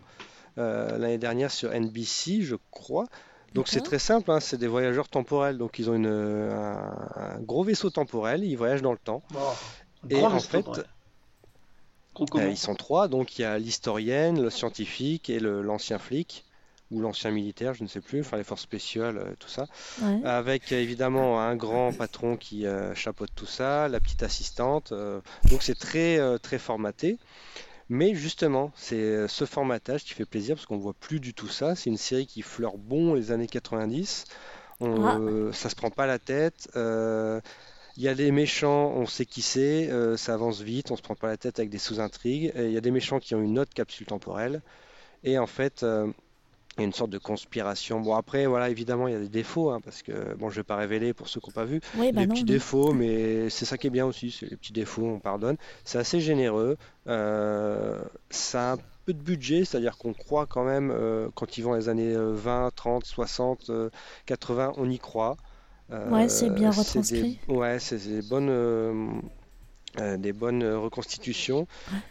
[0.59, 3.07] euh, l'année dernière sur NBC, je crois.
[3.55, 3.91] Donc c'est D'accord.
[3.91, 5.59] très simple, hein, c'est des voyageurs temporels.
[5.59, 9.25] Donc ils ont une, un, un gros vaisseau temporel, ils voyagent dans le temps.
[10.11, 10.81] Et en fait,
[12.37, 16.45] Euh, ils sont trois, donc il y a l'historienne, le scientifique et l'ancien flic,
[16.93, 19.67] ou l'ancien militaire, je ne sais plus, enfin les forces spéciales, euh, tout ça.
[20.03, 20.21] Ouais.
[20.25, 24.93] Avec évidemment un grand patron qui euh, chapeaute tout ça, la petite assistante.
[24.93, 27.19] euh, donc c'est très, très formaté.
[27.89, 31.75] Mais justement, c'est ce formatage qui fait plaisir parce qu'on voit plus du tout ça.
[31.75, 34.25] C'est une série qui fleure bon les années 90.
[34.81, 35.19] On, Ah.
[35.19, 36.69] euh, ça se prend pas la tête.
[36.77, 37.41] euh,
[37.99, 41.03] il y a des méchants, on sait qui c'est, euh, ça avance vite, on se
[41.03, 42.51] prend pas la tête avec des sous-intrigues.
[42.57, 44.63] Il y a des méchants qui ont une autre capsule temporelle.
[45.25, 45.85] Et en fait,
[46.77, 48.01] il y a une sorte de conspiration.
[48.01, 50.65] Bon, après, voilà, évidemment, il y a des défauts, hein, parce que, bon, je vais
[50.65, 53.51] pas révéler pour ceux qui n'ont pas vu, Oui, bah les non, petits défauts, mais
[53.51, 55.57] c'est ça qui est bien aussi, c'est les petits défauts, on pardonne.
[55.85, 56.77] C'est assez généreux.
[57.09, 61.63] euh, ça a un peu de budget, c'est-à-dire qu'on croit quand même, euh, quand ils
[61.63, 63.91] vont les années euh, 20, 30, 60, euh,
[64.27, 65.37] 80, on y croit.
[66.07, 67.41] Ouais, c'est bien Euh, des- retranscrit.
[67.49, 69.11] ouais, c'est des bonnes, euh,
[69.99, 71.67] euh, des bonnes euh, reconstitutions.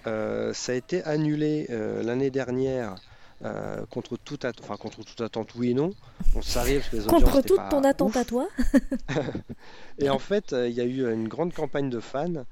[0.08, 2.96] Euh, ça a été annulé euh, l'année dernière.
[3.44, 5.92] Euh, contre toute attente, enfin contre toute attente, oui et non.
[6.36, 8.18] On savait parce que les audiences Contre toute pas ton attente ouf.
[8.18, 8.48] à toi.
[10.00, 12.46] Et en fait, euh, il y a eu une grande campagne de fans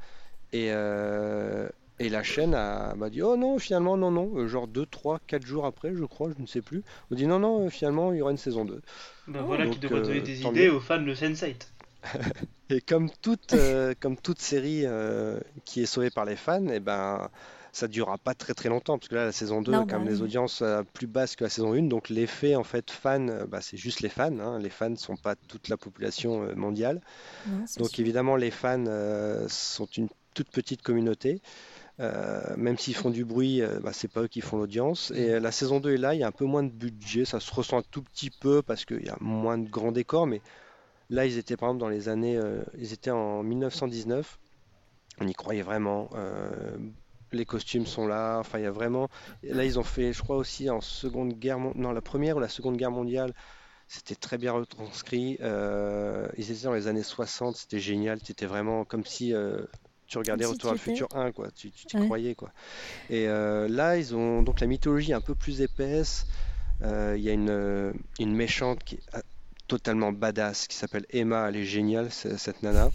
[0.51, 4.47] et, euh, et la chaîne a- m'a dit Oh non, finalement, non, non.
[4.47, 6.83] Genre 2, 3, 4 jours après, je crois, je ne sais plus.
[7.11, 8.81] On dit Non, non, finalement, il y aura une saison 2.
[9.27, 9.45] Ben Oh.
[9.47, 10.73] voilà Donc, qui devrait donner des idées mieux.
[10.75, 11.67] aux fans de Sense8.
[12.71, 16.79] Et comme toute, euh, comme toute série euh, qui est sauvée par les fans, et
[16.79, 17.29] ben,
[17.71, 19.99] ça durera pas très très longtemps parce que là la saison 2 Non, a quand
[19.99, 20.23] bah même des oui.
[20.23, 23.61] audiences euh, plus basses que la saison 1 donc l'effet en fait fan euh, bah,
[23.61, 24.59] c'est juste les fans hein.
[24.59, 27.01] les fans ne sont pas toute la population euh, mondiale
[27.45, 27.99] Non, Donc sûr.
[27.99, 31.41] évidemment, les fans euh, sont une toute petite communauté.
[31.99, 35.11] Euh, même s'ils font du bruit, euh, bah, c'est pas eux qui font l'audience.
[35.15, 37.25] Et euh, la saison 2 est là, il y a un peu moins de budget,
[37.25, 40.27] ça se ressent un tout petit peu parce qu'il y a moins de grands décors,
[40.27, 40.41] mais
[41.09, 42.39] là ils étaient par exemple dans les années,
[42.77, 44.39] ils étaient en 1919,
[45.19, 46.09] on y croyait vraiment.
[47.37, 49.09] Les costumes sont là, enfin il y a vraiment.
[49.43, 52.49] Là ils ont fait, je crois aussi en seconde guerre, non la première ou la
[52.49, 53.33] seconde guerre mondiale,
[53.87, 55.37] c'était très bien retranscrit.
[55.41, 58.19] euh, ils étaient dans les années 60, c'était génial.
[58.23, 59.63] C'était vraiment comme si euh,
[60.07, 61.49] tu regardais si Retour à le futur 1, quoi.
[61.51, 62.05] Tu, t'y Ouais.
[62.05, 62.51] croyais, quoi.
[63.09, 66.27] Et euh, là, ils ont donc la mythologie un peu plus épaisse.
[66.81, 69.01] Il y a une, une méchante qui est
[69.67, 71.49] totalement badass, qui s'appelle Emma.
[71.49, 72.91] Elle est géniale, cette nana.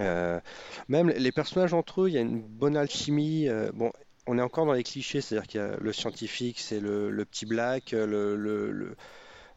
[0.00, 0.40] Euh,
[0.88, 3.48] même les personnages entre eux, il y a une bonne alchimie.
[3.48, 3.92] euh, bon,
[4.26, 7.24] on est encore dans les clichés, c'est-à-dire qu'il y a le scientifique, c'est le, le
[7.24, 8.96] petit black, le, le, le-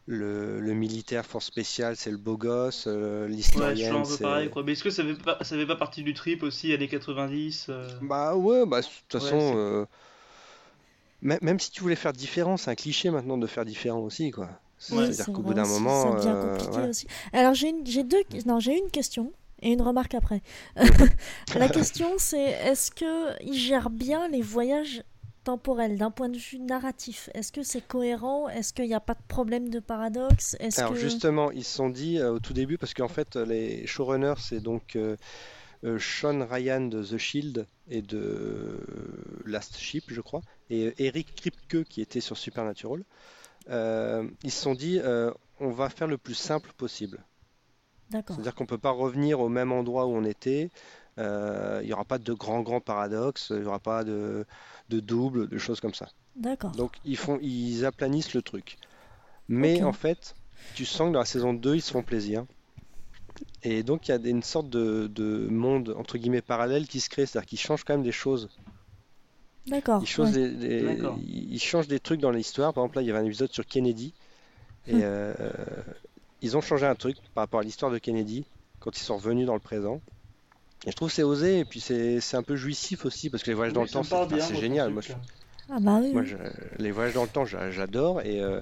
[0.06, 4.06] le- le militaire force spéciale, c'est le beau gosse, euh, Ouais, je suis l'historienne, un
[4.06, 4.18] peu c'est...
[4.18, 4.62] pareil quoi.
[4.62, 7.66] Mais est-ce que ça fait pas, ça fait pas partie du trip aussi, années 90
[7.68, 9.86] euh, Bah ouais, bah de toute Ouais, façon, euh,
[11.22, 14.48] même, si tu voulais faire différent, c'est un cliché maintenant de faire différent aussi, quoi.
[14.78, 16.88] C'est-à-dire c'est qu'au bout d'un moment, ça devient euh, compliqué ouais.
[16.88, 17.06] aussi.
[17.32, 19.32] Alors j'ai une, j'ai deux, non, j'ai une question
[19.62, 20.42] et une remarque après.
[21.54, 25.02] La question c'est est-ce que il gère bien les voyages
[25.44, 27.28] temporels d'un point de vue narratif?
[27.34, 28.48] Est-ce que c'est cohérent?
[28.48, 30.56] Est-ce qu'il n'y a pas de problème de paradoxe?
[30.76, 33.86] Alors que justement, ils se sont dit euh, au tout début, parce qu'en fait, les
[33.86, 35.16] showrunners, c'est donc euh,
[35.84, 38.78] euh, Sean Ryan de The Shield et de
[39.44, 43.02] Last Ship, je crois, et Eric Kripke qui était sur Supernatural.
[43.68, 45.00] Ils se sont dit,
[45.60, 47.24] on va faire le plus simple possible.
[48.12, 48.36] D'accord.
[48.36, 50.70] C'est-à-dire qu'on ne peut pas revenir au même endroit où on était.
[51.18, 54.46] Euh, il n'y aura pas de grands grands paradoxes, il n'y aura pas de,
[54.88, 56.08] de double, de choses comme ça.
[56.36, 56.72] D'accord.
[56.72, 58.78] Donc ils font, ils aplanissent le truc.
[59.48, 60.34] Mais en fait,
[60.74, 62.44] tu sens que dans la saison 2, ils se font plaisir.
[63.62, 67.08] Et donc il y a une sorte de, de monde entre guillemets parallèle qui se
[67.08, 68.48] crée, c'est-à-dire qu'ils changent quand même des choses.
[69.66, 70.02] D'accord.
[70.02, 70.48] Ils changent ouais.
[70.48, 71.18] des, des- D'accord.
[71.22, 72.72] ils ils changent des trucs dans l'histoire.
[72.74, 74.12] Par exemple, là, il y avait un épisode sur Kennedy.
[74.88, 75.00] Et Hmm.
[75.02, 75.34] euh,
[76.42, 78.44] ils ont changé un truc par rapport à l'histoire de Kennedy
[78.80, 80.00] quand ils sont revenus dans le présent.
[80.86, 83.42] Et je trouve que c'est osé et puis c'est c'est un peu jouissif aussi parce
[83.44, 84.90] que les voyages dans le temps, c'est génial.
[84.90, 85.12] Moi, je-.
[85.70, 86.12] Ah bah oui.
[86.12, 86.36] moi, je-
[86.78, 88.20] les voyages dans le temps, j'a- j'adore.
[88.22, 88.60] Et euh,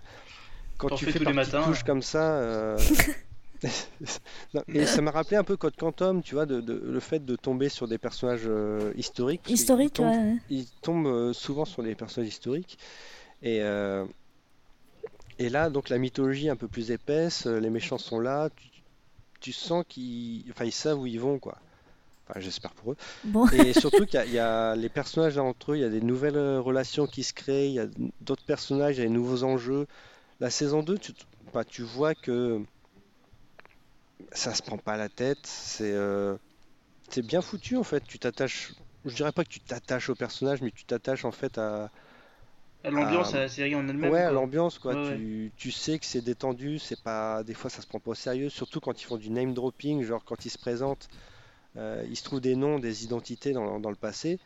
[0.77, 1.63] quand tu fais fais tous les matins.
[1.65, 2.35] touches comme ça.
[2.35, 2.77] euh,
[4.55, 7.25] non, et ça m'a rappelé un peu Code Quantum, tu vois, de, de- le fait
[7.25, 9.41] de tomber sur des personnages euh, historiques.
[9.43, 10.37] parce qu'ils Historique, tombent- ouais, ouais.
[10.51, 12.79] ils tombent euh, souvent sur des personnages historiques.
[13.43, 14.05] Et, euh,
[15.41, 18.51] et là, donc la mythologie est un peu plus épaisse, euh, les méchants sont là,
[18.57, 18.69] tu,
[19.41, 21.59] tu sens qu'ils enfin, ils savent où ils vont, quoi.
[22.37, 22.97] j'espère pour eux.
[23.25, 23.47] Bon.
[23.49, 25.89] Et surtout qu'il y a- il y, a les personnages entre eux, il y a
[25.89, 27.89] des nouvelles euh, relations qui se créent, il y a
[28.21, 29.87] d'autres personnages, il y a des nouveaux enjeux.
[30.41, 31.13] La saison 2, tu,
[31.53, 32.61] bah, tu vois que
[34.33, 36.37] ça se prend pas la tête, c'est euh,
[37.25, 38.05] bien foutu en fait.
[38.07, 38.73] Tu t'attaches,
[39.05, 41.91] je dirais pas que tu t'attaches au personnage, mais tu t'attaches en fait À
[42.85, 43.39] l'ambiance, Ah.
[43.39, 44.11] à la série en elle-même.
[44.11, 44.31] ouais, quoi.
[44.31, 44.95] l'ambiance quoi.
[44.95, 45.17] Ouais, ouais.
[45.17, 48.15] Tu, tu sais que c'est détendu, c'est pas, des fois ça se prend pas au
[48.15, 51.09] sérieux, surtout quand ils font du name dropping, genre quand ils se présentent,
[51.77, 54.39] euh, ils se trouvent des noms, des identités dans, dans le passé.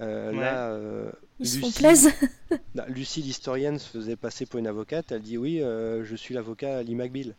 [0.00, 0.40] Euh, Ouais.
[0.40, 2.12] Là, euh, Ils se font Lucie- plaisir.
[2.74, 5.12] là, Lucie l'historienne se faisait passer pour une avocate.
[5.12, 7.34] Elle dit oui, euh, je suis l'avocat Lee McBeal.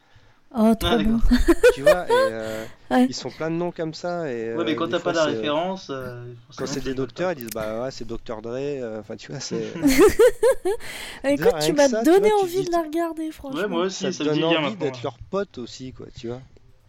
[0.56, 1.20] Oh, trop Ah, bon.
[1.74, 3.08] tu vois, et, euh, Ouais.
[3.10, 4.32] ils sont plein de noms comme ça.
[4.32, 5.88] Et, Ouais, mais euh, quand des t'as pas la c'est, euh, référence.
[5.90, 9.00] euh, Quand c'est des docteurs, ils disent bah ouais, c'est Dr Dre.
[9.00, 9.64] Enfin, tu vois, c'est.
[11.24, 13.62] Écoute, rien tu m'as ça, tu donné tu envie dis- de la regarder, franchement.
[13.62, 16.06] Ouais, moi aussi, ça ça, me dit donne bien envie d'être leur pote aussi, quoi,
[16.20, 16.42] tu vois.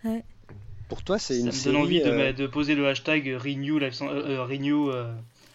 [0.04, 0.22] Ouais.
[0.90, 3.80] Pour toi, c'est Ça une me donne envie de, euh, poser le hashtag Renew,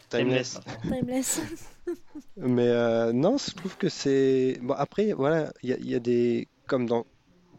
[0.10, 0.60] timeless.
[0.82, 1.42] Timeless.
[2.38, 4.58] Mais non, je trouve que c'est.
[4.64, 6.48] Bon, après, voilà, il y, a- il y a des.
[6.66, 7.06] Comme dans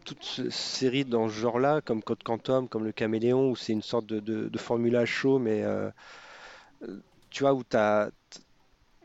[0.03, 4.05] toute série dans ce genre-là, comme Code Quantum, comme Le Caméléon, où c'est une sorte
[4.07, 5.89] de, formula show, mais euh,
[7.29, 8.11] tu vois, où tu as,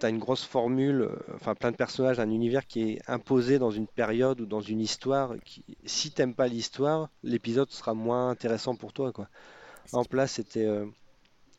[0.03, 4.41] une grosse formule, enfin plein de personnages, un univers qui est imposé dans une période
[4.41, 5.35] ou dans une histoire.
[5.45, 9.29] Qui, si t'aimes pas l'histoire, l'épisode sera moins intéressant pour toi, quoi.
[9.93, 10.67] En place, c'était.
[10.67, 10.87] euh,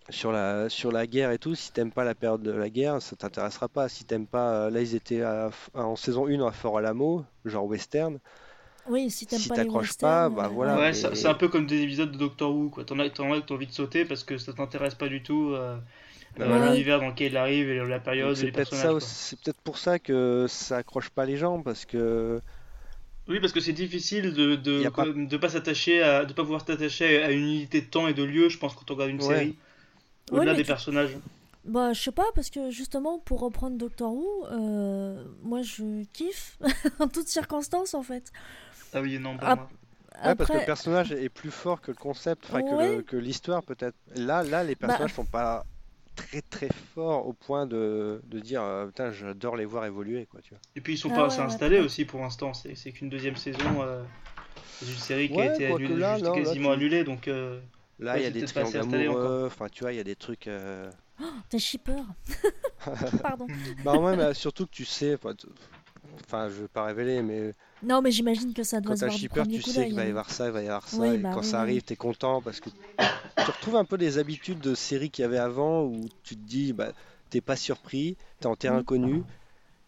[0.09, 3.01] sur la, sur la guerre et tout, si t'aimes pas la période de la guerre,
[3.01, 3.89] ça t'intéressera pas.
[3.89, 5.23] Si t'aimes pas, euh, là ils étaient
[5.73, 8.19] en saison 1 à Fort Alamo, genre western.
[8.89, 10.75] Oui, si t'aimes Si pas les t'accroches pas, bah euh, voilà.
[10.75, 12.83] Ouais, mais- c'est un peu comme des épisodes de Doctor Who, quoi.
[12.85, 15.51] T'en as, t'en as t'as envie de sauter parce que ça t'intéresse pas du tout
[15.53, 15.77] euh,
[16.37, 16.71] Bah euh, voilà.
[16.71, 18.83] l'univers dans lequel il arrive et la période C'est les peut-être personnages.
[18.83, 18.97] ça, quoi.
[18.97, 22.41] aussi- c'est peut-être pour ça que ça accroche pas les gens parce que
[23.27, 26.63] Oui, parce que c'est difficile de de, pas- de pas s'attacher à de pas pouvoir
[26.63, 29.21] t'attacher à une unité de temps et de lieu, je pense, quand on regarde une
[29.21, 29.27] Ouais.
[29.35, 29.55] série.
[30.31, 31.17] Au-delà des tu- personnages.
[31.65, 36.57] Bah, je sais pas, parce que justement, pour reprendre Doctor Who, euh, moi je kiffe
[36.99, 38.31] en toutes circonstances en fait.
[38.93, 39.69] Ah oui, non, pas moi.
[40.25, 42.97] Ouais, parce que le personnage est plus fort que le concept, enfin que Ouais.
[42.97, 43.95] le- que l'histoire peut-être.
[44.15, 44.87] Là, là, les Bah.
[44.87, 45.63] personnages sont pas
[46.15, 50.41] très très forts au point de, de dire euh, putain, j'adore les voir évoluer quoi,
[50.41, 50.59] tu vois.
[50.75, 52.53] Et puis ils sont Ah pas ouais, assez installés aussi pour l'instant.
[52.53, 54.01] C'est qu'une deuxième saison euh,
[54.81, 57.27] d'une série qui Ouais, a été annulée, là, juste non, là, quasiment tu- annulée, donc.
[57.27, 57.59] euh,
[57.99, 60.15] Là, Ouais, il y a des triangles amoureux, enfin tu vois, il y a des
[60.15, 60.47] trucs.
[60.47, 60.89] euh,
[61.49, 62.01] t'es shipper.
[63.21, 63.47] Pardon.
[63.83, 68.11] Bah ouais, mais surtout que tu sais, enfin, je veux pas révéler, mais Non, mais
[68.11, 69.87] j'imagine que ça doit quand se voir du shipper, premier tu coup sais d'œil.
[69.87, 70.09] qu'il va y hein.
[70.09, 71.61] avoir ça, il va y avoir ça, Oui, et bah quand oui, ça oui.
[71.61, 72.69] arrive, t'es content parce que
[73.43, 76.41] tu retrouves un peu les habitudes de séries qu'il y avait avant où tu te
[76.41, 76.93] dis, bah,
[77.29, 78.83] t'es pas surpris, t'es en terrain Mm.
[78.83, 79.25] connu,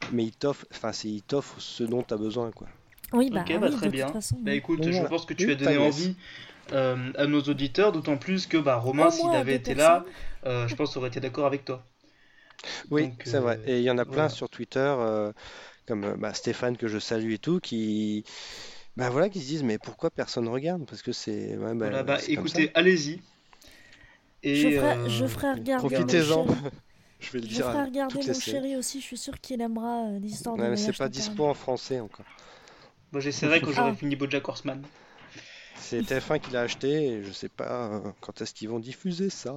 [0.09, 2.69] mais il t'offre, enfin, c'est, il t'offre ce dont t'as besoin, quoi.
[3.13, 4.07] Oui, bah, Ok, oui, bah, de très toute bien.
[4.09, 4.37] façon.
[4.43, 4.53] Bah oui.
[4.53, 5.09] écoute, je voilà.
[5.09, 6.15] pense que tu Oui, as donné envie
[6.73, 10.05] euh, à nos auditeurs, d'autant plus que bah, Romain, s'il avait été là,
[10.45, 11.83] euh, je pense qu'il aurait été d'accord avec toi.
[12.91, 13.59] Oui, Donc, c'est vrai.
[13.59, 14.29] euh, Et il y en a plein voilà.
[14.29, 15.31] sur Twitter, euh,
[15.89, 18.23] comme euh, bah, Stéphane que je salue et tout, qui,
[18.95, 20.85] bah voilà, qui se disent, mais pourquoi personne regarde?
[20.85, 23.19] Parce que c'est, ouais, bah, Voilà, bah écoutez, allez-y.
[24.43, 26.47] Et, Je ferai, euh, je ferai regarder mon Profitez-en.
[26.47, 26.59] chéri.
[27.19, 29.17] Je vais le Je dire ferai à regarder toutes les mon chéri aussi, je suis
[29.17, 32.25] sûr qu'il aimera euh, l'histoire de Ouais, mais c'est pas dispo en français encore.
[33.11, 33.95] Moi j'essaierai quand j'aurai Ah.
[33.95, 34.81] fini Bojack Horseman.
[35.75, 39.29] C'est TF1 qui l'a acheté et je sais pas euh, quand est-ce qu'ils vont diffuser
[39.29, 39.51] ça.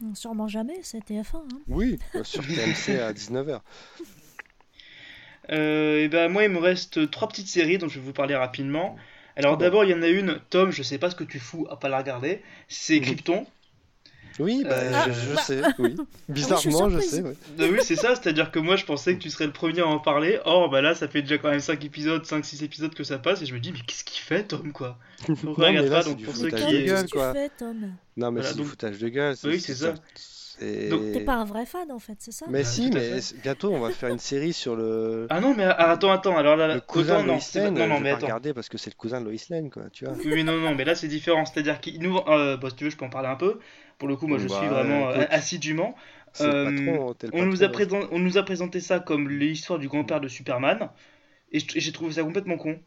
[0.00, 1.36] Non, Sûrement jamais, c'est TF1.
[1.36, 1.48] Hein.
[1.68, 3.60] Oui, euh, sur TMC à 19h.
[5.52, 8.36] Euh, et ben moi il me reste trois petites séries dont je vais vous parler
[8.36, 8.96] rapidement.
[9.36, 9.60] Alors Ah bon.
[9.60, 11.76] d'abord il y en a une, Tom, je sais pas ce que tu fous à
[11.78, 13.00] pas la regarder, c'est.
[13.00, 13.46] Krypton.
[14.38, 15.42] Oui, bah, Euh, je, je bah.
[15.42, 15.96] sais, oui.
[16.28, 17.20] Bizarrement, je sais.
[17.20, 17.34] ouais.
[17.58, 19.86] Bah oui c'est ça, c'est-à-dire que moi je pensais que tu serais le premier à
[19.86, 20.38] en parler.
[20.44, 23.42] Or bah là ça fait déjà quand même 5 épisodes, 5-6 épisodes que ça passe
[23.42, 24.98] et je me dis mais qu'est-ce qu'il fait Tom quoi?
[25.44, 27.32] Non, regarde là, pas, donc du pour Mais ceux qui- gueule, quoi.
[27.34, 27.76] fais, Tom?
[28.16, 29.34] Non, mais Voilà, c'est du donc- foutage de gueule.
[29.44, 29.94] Oui, c'est ça.
[30.60, 32.46] T'es pas un vrai fan en fait, c'est ça?
[32.46, 35.64] Mais Ouais, si, mais bientôt on va faire une série sur le, Ah non mais
[35.64, 37.74] ah, attends attends alors là, là le cousin autant de non, Lois Lane.
[37.74, 38.26] non non je mais vais attends.
[38.26, 40.14] regarder parce que c'est le cousin de Lois Lane, quoi, tu vois.
[40.14, 41.44] Oui, mais non, non, mais là c'est différent.
[41.44, 42.16] C'est-à-dire qu'il nous.
[42.26, 43.60] Euh, bah, si tu veux, je peux en parler un peu.
[43.98, 45.28] Pour le coup, moi je Bah, suis vraiment euh, écoute.
[45.30, 45.94] assidûment.
[46.32, 49.78] C'est le Euh, patron, On nous, a présent- on nous a présenté ça comme l'histoire
[49.78, 50.90] du grand-père de Superman.
[51.52, 52.78] Et j'ai trouvé ça complètement con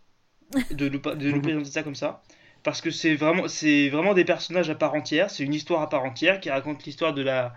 [0.72, 2.24] de nous, de nous présenter ça comme ça.
[2.64, 5.30] Parce que c'est vraiment, c'est vraiment des personnages à part entière.
[5.30, 7.54] C'est une histoire à part entière qui raconte l'histoire de, la,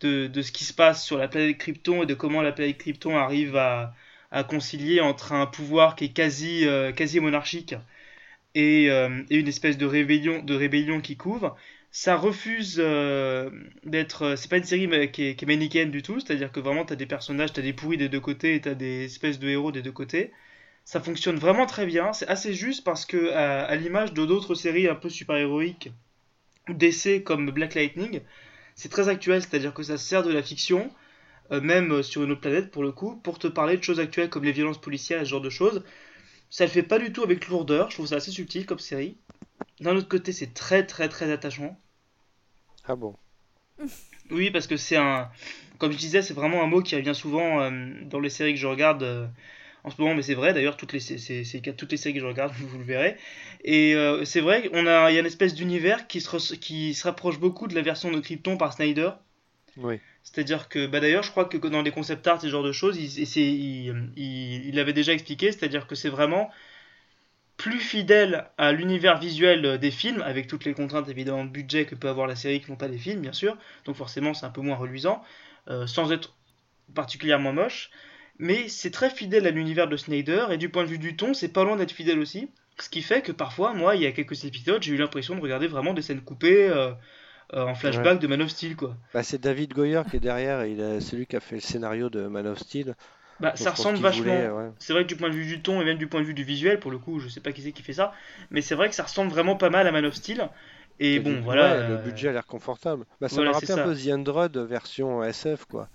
[0.00, 2.78] de, de ce qui se passe sur la planète Krypton et de comment la planète
[2.78, 3.94] Krypton arrive à,
[4.30, 7.74] à concilier entre un pouvoir qui est quasi, euh, quasi monarchique
[8.54, 11.56] et, euh, et une espèce de rébellion, de rébellion qui couvre.
[11.92, 13.50] Ça refuse euh,
[13.84, 14.36] d'être.
[14.36, 16.96] C'est pas une série qui est, qui est manichéenne du tout, c'est-à-dire que vraiment t'as
[16.96, 19.82] des personnages, t'as des pourris des deux côtés et t'as des espèces de héros des
[19.82, 20.32] deux côtés.
[20.84, 24.54] Ça fonctionne vraiment très bien, c'est assez juste parce que, à, à l'image de d'autres
[24.54, 25.90] séries un peu super-héroïques
[26.68, 28.20] d'essais comme Black Lightning,
[28.74, 30.90] c'est très actuel, c'est-à-dire que ça sert de la fiction,
[31.52, 34.30] euh, même sur une autre planète pour le coup, pour te parler de choses actuelles
[34.30, 35.84] comme les violences policières et ce genre de choses.
[36.50, 39.16] Ça le fait pas du tout avec lourdeur, je trouve ça assez subtil comme série.
[39.80, 41.78] D'un autre côté, c'est très très très attachant.
[42.84, 43.16] Ah bon?
[44.30, 45.30] Oui, parce que c'est un.
[45.78, 47.70] Comme je disais, c'est vraiment un mot qui revient souvent euh,
[48.04, 49.26] dans les séries que je regarde euh,
[49.84, 51.00] en ce moment, mais c'est vrai d'ailleurs, toutes les,
[51.76, 53.16] toutes les séries que je regarde, vous, le verrez.
[53.62, 57.38] Et euh, c'est vrai a, y a une espèce d'univers qui se, qui se rapproche
[57.38, 59.10] beaucoup de la version de Krypton par Snyder.
[59.76, 60.00] Oui.
[60.22, 62.96] C'est-à-dire que, bah d'ailleurs, je crois que dans les concept art, ce genre de choses,
[62.96, 66.50] il, il, il, il avait déjà expliqué, c'est-à-dire que c'est vraiment
[67.56, 71.94] plus fidèle à l'univers visuel des films, avec toutes les contraintes évidemment de budget que
[71.94, 73.56] peut avoir la série qui n'ont pas les films, bien sûr.
[73.84, 75.22] Donc forcément, c'est un peu moins reluisant,
[75.68, 76.34] euh, sans être
[76.94, 77.90] particulièrement moche.
[78.38, 81.34] Mais c'est très fidèle à l'univers de Snyder, et du point de vue du ton,
[81.34, 82.48] c'est pas loin d'être fidèle aussi.
[82.80, 85.40] Ce qui fait que parfois, moi, il y a quelques épisodes, j'ai eu l'impression de
[85.40, 86.90] regarder vraiment des scènes coupées euh,
[87.52, 88.96] euh, en flashback de Man of Steel, quoi.
[89.12, 90.64] Bah, c'est David Goyer qui est derrière,
[91.00, 92.96] c'est lui qui a fait le scénario de Man of Steel.
[93.38, 94.72] Bah, ça ressemble vachement.
[94.78, 96.34] C'est vrai que du point de vue du ton et même du point de vue
[96.34, 98.12] du visuel, pour le coup, je sais pas qui c'est qui fait ça,
[98.50, 100.48] mais c'est vrai que ça ressemble vraiment pas mal à Man of Steel.
[101.00, 101.88] Et, bon, voilà.
[101.88, 103.04] Le budget a l'air confortable.
[103.20, 105.88] Bah, ça me rappelle un peu The Android version SF, quoi.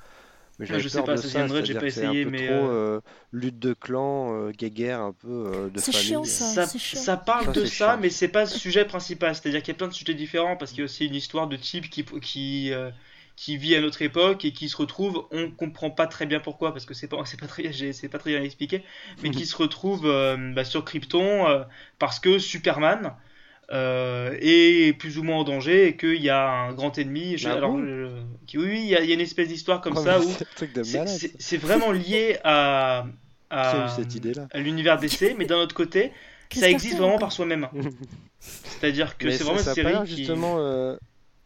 [0.59, 2.47] Mais je sais pas, The Android, j'ai pas essayé, mais.
[2.47, 3.01] Trop, euh, euh,
[3.31, 6.01] lutte de clan, euh, guéguerre un peu euh, de famille.
[6.01, 6.99] Chiant, ça, ça, chiant.
[6.99, 9.35] ça parle de ça, mais c'est pas le sujet principal.
[9.35, 11.47] C'est-à-dire qu'il y a plein de sujets différents parce qu'il y a aussi une histoire
[11.47, 12.05] de type qui.
[12.21, 12.73] qui
[13.39, 16.73] qui vit à notre époque et qui se retrouve, on comprend pas très bien pourquoi
[16.73, 18.83] parce que c'est pas c'est pas très c'est pas très bien expliqué,
[19.23, 21.63] mais qui se retrouve euh, bah, sur Krypton euh,
[21.99, 23.13] parce que Superman
[23.71, 27.35] euh, est plus ou moins en danger et qu'il y a un grand ennemi.
[27.45, 28.09] Ah alors, bon
[28.47, 30.19] qui- oui, oui, il y, a il y a une espèce d'histoire comme Oh, ça
[30.19, 30.23] où
[31.39, 33.05] c'est vraiment lié à
[33.51, 33.87] à,
[34.51, 36.11] à l'univers d'essai, mais d'un autre côté,
[36.53, 37.67] ça existe vraiment par soi-même.
[38.39, 40.95] C'est-à-dire que c'est vraiment une a pas série l'air qui justement euh,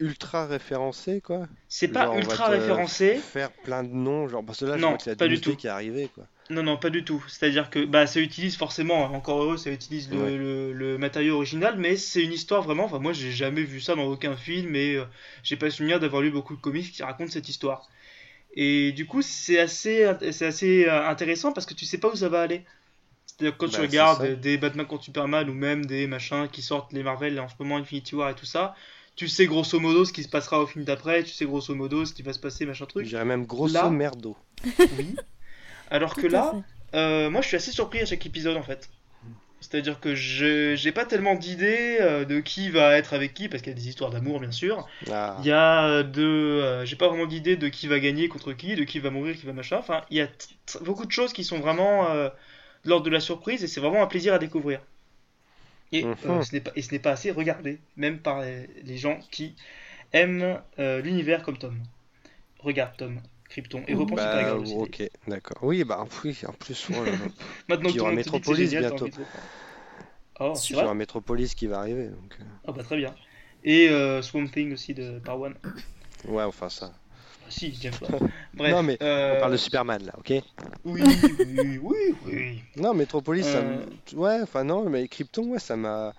[0.00, 1.46] ultra référencé, quoi.
[1.68, 3.14] c'est pas Genre, on va ultra te référencé.
[3.16, 5.56] Faire plein de noms, genre parce que là, Non, pas du tout.
[5.56, 6.24] qui est arrivé, quoi.
[6.50, 7.24] Non, non, pas du tout.
[7.28, 10.36] C'est-à-dire que bah, ça utilise forcément, encore heureux, ça utilise le, Ouais.
[10.36, 12.84] le- le matériau original, mais c'est une histoire vraiment.
[12.84, 15.04] Enfin, moi, j'ai jamais vu ça dans aucun film et euh,
[15.42, 17.88] j'ai pas souvenir d'avoir lu beaucoup de comics qui racontent cette histoire.
[18.56, 22.16] Et du coup, c'est assez, c'est assez euh, intéressant parce que tu sais pas où
[22.16, 22.62] ça va aller.
[23.26, 26.46] C'est-à-dire que quand Bah, tu c'est regardes des Batman contre Superman ou même des machins
[26.52, 28.74] qui sortent les Marvel en ce moment, Infinity War et tout ça,
[29.16, 32.04] tu sais grosso modo ce qui se passera au film d'après, tu sais grosso modo
[32.04, 33.06] ce qui va se passer, machin truc.
[33.06, 34.36] dirais même grosso Là- merdo.
[34.98, 35.16] Oui.
[35.90, 36.50] Alors que Tout là,
[36.94, 38.88] euh, moi, je suis assez surpris à chaque épisode en fait.
[39.60, 43.62] C'est-à-dire que je j'ai pas tellement d'idées euh, de qui va être avec qui, parce
[43.62, 44.86] qu'il y a des histoires d'amour bien sûr.
[45.10, 45.36] Ah.
[45.38, 48.52] Il y a euh, de, euh, j'ai pas vraiment d'idée de qui va gagner contre
[48.52, 49.78] qui, de qui va mourir, qui va machin.
[49.78, 50.28] Enfin, il y a
[50.82, 52.28] beaucoup de choses qui sont vraiment euh,
[52.84, 54.80] de l'ordre de la surprise et c'est vraiment un plaisir à découvrir.
[55.92, 56.16] Et, Mhm.
[56.26, 59.18] euh, ce n'est pas, et ce n'est pas assez regardé, même par les, les gens
[59.30, 59.54] qui
[60.12, 61.78] aiment euh, l'univers comme Tom.
[62.60, 63.20] Regarde Tom,
[63.54, 64.74] Krypton, et reprends Super Bah, Girl aussi.
[64.74, 65.58] ok, d'accord.
[65.62, 67.12] Oui, bah oui, en plus, là là.
[67.68, 68.16] Maintenant Puis il y que tout aura le
[68.66, 69.22] génial, t'as bientôt.
[70.40, 72.08] Oh, c'est il y vrai aura Metropolis qui va arriver.
[72.08, 72.36] Donc...
[72.40, 73.14] euh, Ah bah très bien.
[73.62, 75.54] Et euh, Swamp Thing aussi de par One.
[75.62, 75.68] Ah,
[76.26, 76.92] Ouais, enfin ça.
[77.48, 78.30] si, James Wan.
[78.54, 78.72] Bref.
[78.72, 80.32] Non, mais euh, On parle de Superman là, ok?
[80.84, 81.02] Oui,
[81.38, 82.62] oui, oui, oui.
[82.76, 83.84] Non, Metropolis, ça Euh.
[84.14, 86.12] Ouais, enfin non, mais Krypton, ouais, ça m'a...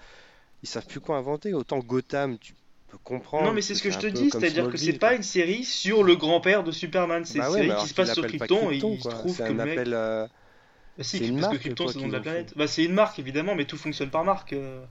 [0.63, 1.53] Ils savent plus quoi inventer.
[1.53, 2.53] Autant Gotham, tu
[2.97, 3.45] peux comprendre.
[3.45, 6.03] Non mais c'est ce que je te dis, c'est-à-dire que c'est pas une série sur
[6.03, 8.77] le grand-père de Superman, c'est Bah une série alors qui se passe sur Krypton et
[8.77, 9.85] il se trouve que le mec...
[9.85, 10.27] appel, euh,
[10.97, 12.53] Bah si, c'est que Krypton le nom de la planète.
[12.55, 14.53] Bah c'est une marque évidemment, mais tout fonctionne par marque.
[14.53, 14.85] euh,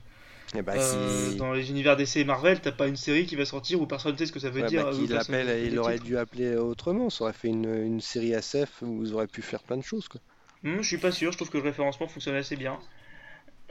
[0.55, 3.35] eh bah, euh, si- Dans les univers DC et Marvel, t'as pas une série qui
[3.37, 4.87] va sortir où personne ne sait ce que ça veut Ouais, dire.
[4.87, 7.09] bah, euh, il le aurait dû appeler autrement.
[7.09, 10.07] Ça aurait fait une, une série SF où vous aurez pu faire plein de choses,
[10.09, 10.19] quoi.
[10.63, 12.79] Hmm, je suis pas sûr, je trouve que le référencement fonctionne assez bien.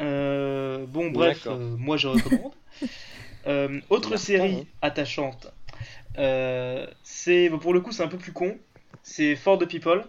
[0.00, 2.54] Euh, bon, bref, euh, moi je recommande.
[3.46, 5.52] Euh, autre série attachante,
[6.18, 8.56] euh, c'est bon, pour le coup c'est un peu plus con.
[9.02, 10.04] C'est For the People.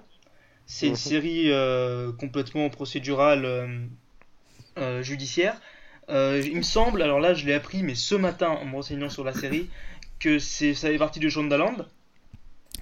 [0.68, 0.98] C'est une Mhm.
[0.98, 3.68] série euh, complètement procédurale euh,
[4.78, 5.60] euh, judiciaire.
[6.10, 9.10] Euh, il me semble, alors là je l'ai appris, mais ce matin en me renseignant
[9.10, 9.70] sur la série,
[10.20, 11.78] que c'est ça fait partie de Shondaland.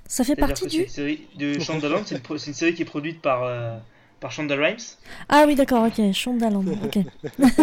[0.07, 0.83] Ça fait partie c'est du.
[0.83, 3.77] une série de Shondaland, c'est une, série qui est produite par, euh,
[4.23, 4.77] par Shonda Rhimes.
[5.27, 6.63] Ah oui, d'accord, ok, Shondaland.
[6.85, 6.97] Ok.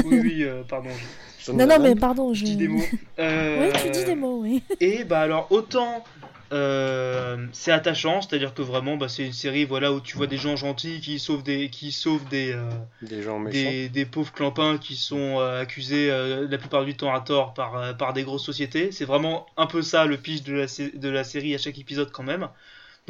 [0.05, 0.91] Oui, oui, euh, pardon,
[1.39, 2.45] je- Non, non, mais pardon, je je.
[2.45, 2.83] dis des mots.
[3.19, 4.63] Euh, Oui, tu dis des mots, oui.
[4.81, 6.05] Et bah alors autant
[6.53, 10.37] euh, c'est attachant, c'est-à-dire que vraiment bah, c'est une série voilà où tu vois des
[10.37, 12.69] gens gentils qui sauvent des qui sauvent des euh,
[13.03, 17.15] Des gens des, des pauvres clampins qui sont euh, accusés euh, la plupart du temps
[17.15, 18.91] à tort par, euh, par des grosses sociétés.
[18.93, 22.11] C'est vraiment un peu ça le pitch de la, de la série à chaque épisode
[22.11, 22.49] quand même.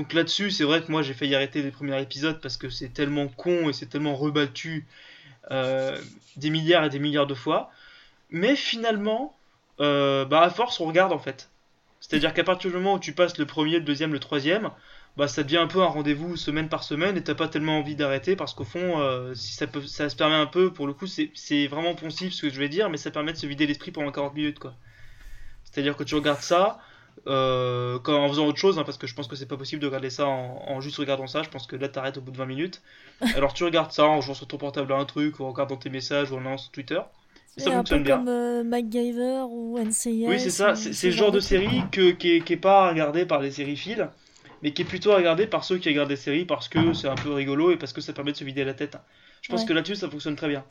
[0.01, 2.89] Donc là-dessus, c'est vrai que moi j'ai failli arrêter les premiers épisodes parce que c'est
[2.89, 4.87] tellement con et c'est tellement rebattu
[5.51, 5.95] euh,
[6.39, 7.71] des milliards et des milliards de fois.
[8.31, 9.37] Mais finalement,
[9.79, 11.51] euh, bah à force on regarde en fait.
[12.01, 14.71] C'est-à-dire qu'à partir du moment où tu passes le premier, le deuxième, le troisième,
[15.19, 17.95] bah ça devient un peu un rendez-vous semaine par semaine et t'as pas tellement envie
[17.95, 21.95] d'arrêter parce qu'au fond, euh, ça se permet un peu, pour le coup, c'est vraiment
[21.95, 24.35] poncif ce que je vais dire, mais ça permet de se vider l'esprit pendant 40
[24.35, 24.73] minutes quoi.
[25.65, 26.81] C'est-à-dire que tu regardes ça,
[27.27, 29.87] euh, en faisant autre chose, hein, parce que je pense que c'est pas possible de
[29.87, 31.43] regarder ça en, juste regardant ça.
[31.43, 32.83] Je pense que là t'arrêtes au bout de 20 minutes.
[33.37, 35.77] Alors tu regardes ça en jouant sur ton portable à un truc, ou en regardant
[35.77, 37.01] tes messages, ou en allant sur Twitter.
[37.57, 38.19] Et ça fonctionne bien.
[38.19, 40.27] Comme euh, MacGyver ou NCIS.
[40.29, 40.75] Oui, c'est ça.
[40.75, 44.09] C'est le genre de, série que, qui, est, pas regardé par les séries fil,
[44.63, 47.17] mais qui est plutôt regardé par ceux qui regardent des séries parce que c'est un
[47.17, 48.97] peu rigolo et parce que ça permet de se vider la tête.
[49.43, 50.65] Je pense que là-dessus ça fonctionne très bien.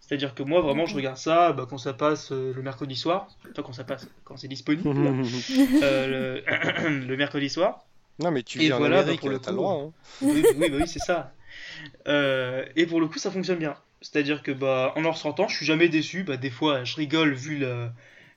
[0.00, 3.28] C'est-à-dire que moi, vraiment, je regarde ça bah, quand ça passe euh, le mercredi soir.
[3.52, 4.88] Enfin, quand ça passe, quand c'est disponible.
[5.82, 7.06] euh, le...
[7.06, 7.16] le...
[7.16, 7.86] mercredi soir.
[8.18, 9.72] Non, mais tu en voilà, Amérique, bah, pour le droit.
[9.72, 9.92] Hein.
[10.22, 11.32] Oui, oui, bah oui c'est ça.
[12.08, 13.76] Euh, et pour le coup, ça fonctionne bien.
[14.00, 16.24] C'est-à-dire que, bah, en en ressortant, je suis jamais déçu.
[16.24, 17.88] Bah, des fois, je rigole vu, le...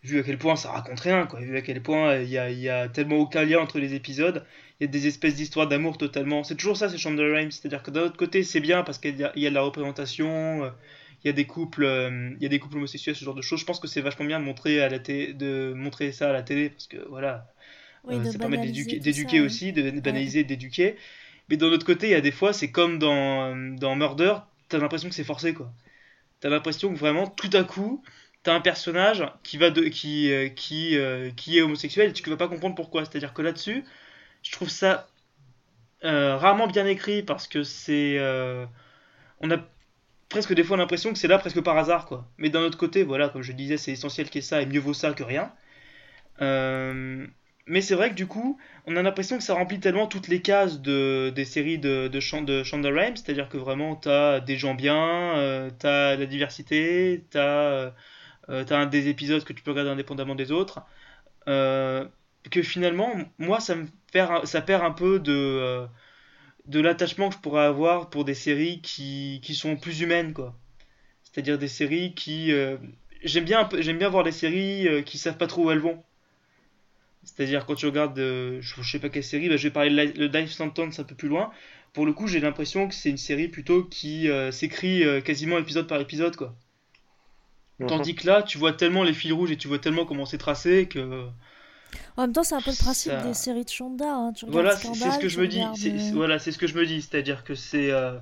[0.03, 1.39] vu à quel point ça raconte rien, quoi.
[1.39, 4.45] Vu à quel point il y a, y a, tellement aucun lien entre les épisodes.
[4.79, 6.43] Il y a des espèces d'histoires d'amour totalement.
[6.43, 7.51] C'est toujours ça, c'est Shonda Rhimes.
[7.51, 10.71] C'est-à-dire que d'un autre côté, c'est bien parce qu'il y, y, a de la représentation.
[11.23, 13.35] Euh, il y a des couples euh, il y a des couples homosexuels ce genre
[13.35, 13.59] de choses.
[13.59, 16.43] Je pense que c'est vachement bien de montrer à la de montrer ça à la
[16.43, 17.47] télé parce que voilà
[18.09, 20.95] euh, ça permet d'éduquer aussi de banaliser d'éduquer.
[21.49, 24.35] Mais d'un autre côté il y a des fois c'est comme dans dans Murder
[24.69, 25.71] t'as l'impression que c'est forcé quoi.
[26.39, 28.03] T'as l'impression que vraiment tout à coup
[28.43, 30.97] t'as un personnage qui va de qui euh, qui
[31.35, 33.05] qui est homosexuel et tu vas pas comprendre pourquoi.
[33.05, 33.83] C'est à dire que là-dessus
[34.41, 35.07] je trouve ça
[36.01, 38.19] rarement bien écrit parce que c'est
[39.39, 39.57] on a
[40.33, 42.27] presque des fois l'impression que c'est là presque par hasard quoi.
[42.39, 44.65] Mais d'un autre côté, voilà, comme je disais, c'est essentiel qu'il y ait ça et
[44.65, 45.53] mieux vaut ça que rien.
[46.41, 47.27] Euh,
[47.67, 48.57] mais c'est vrai que du coup,
[48.87, 52.45] on a l'impression que ça remplit tellement toutes les cases de, des séries de, de,
[52.45, 57.93] de Shonda Rhimes, c'est-à-dire que vraiment t'as des gens bien, euh, t'as la diversité, t'as
[58.49, 60.81] euh, as des épisodes que tu peux regarder indépendamment des autres,
[61.45, 65.87] que finalement, moi ça me perd, ça perd un peu de
[66.65, 70.55] de l'attachement que je pourrais avoir pour des séries qui, qui sont plus humaines, quoi.
[71.23, 72.51] C'est-à-dire des séries qui...
[72.51, 72.77] Euh,
[73.23, 76.01] j'aime bien, j'aime bien voir des séries euh, qui savent pas trop où elles vont.
[77.23, 80.19] C'est-à-dire quand tu regardes, euh, je, sais pas quelle série, bah, je vais parler de
[80.19, 81.51] le Dive Sentence un peu plus loin.
[81.93, 86.01] Pour le coup, j'ai l'impression que c'est une série plutôt qui s'écrit quasiment épisode par
[86.01, 86.55] épisode, quoi.
[87.87, 90.39] Tandis que là, tu vois tellement les fils rouges et tu vois tellement comment c'est
[90.39, 91.27] tracé que
[92.17, 94.05] en même temps, c'est un peu le principe des séries de Shonda.
[94.05, 94.33] Hein.
[94.47, 95.61] voilà, c'est ce que je me dis.
[95.61, 97.01] Euh, voilà, c'est ce que je me dis.
[97.01, 97.91] C'est-à-dire que c'est.
[97.91, 98.17] Euh...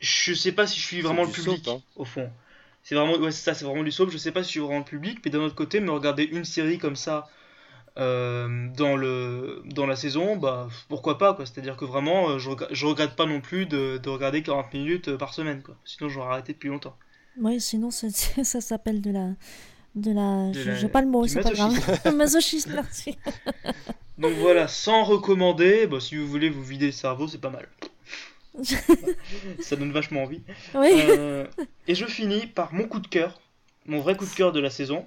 [0.00, 1.80] Je sais pas si je suis vraiment le public, hein.
[1.96, 2.30] au fond.
[2.84, 4.10] C'est vraiment, ouais, ça, c'est vraiment du soap.
[4.10, 6.24] Je sais pas si je suis vraiment le public, mais d'un autre côté, me regarder
[6.24, 7.28] une série comme ça
[7.98, 11.46] euh, dans le dans la saison, bah pourquoi pas quoi.
[11.46, 15.34] C'est-à-dire que vraiment, je, je regrette pas non plus de, de regarder 40 minutes par
[15.34, 15.74] semaine quoi.
[15.84, 16.96] Sinon, j'aurais arrêté depuis longtemps.
[17.40, 19.30] Oui, sinon ça, ça s'appelle de la
[20.00, 20.52] de la.
[20.52, 22.14] je n'ai pas le mot, c'est pas grave.
[22.14, 23.18] Masochisme, merci.
[24.18, 27.68] Donc voilà, sans recommander, bah, si vous voulez vous vider le cerveau, c'est pas mal.
[29.60, 30.42] ça donne vachement envie.
[30.74, 30.90] Oui.
[30.92, 31.46] Euh,
[31.86, 33.40] et je finis par mon coup de cœur,
[33.86, 35.06] mon vrai coup de cœur de la saison.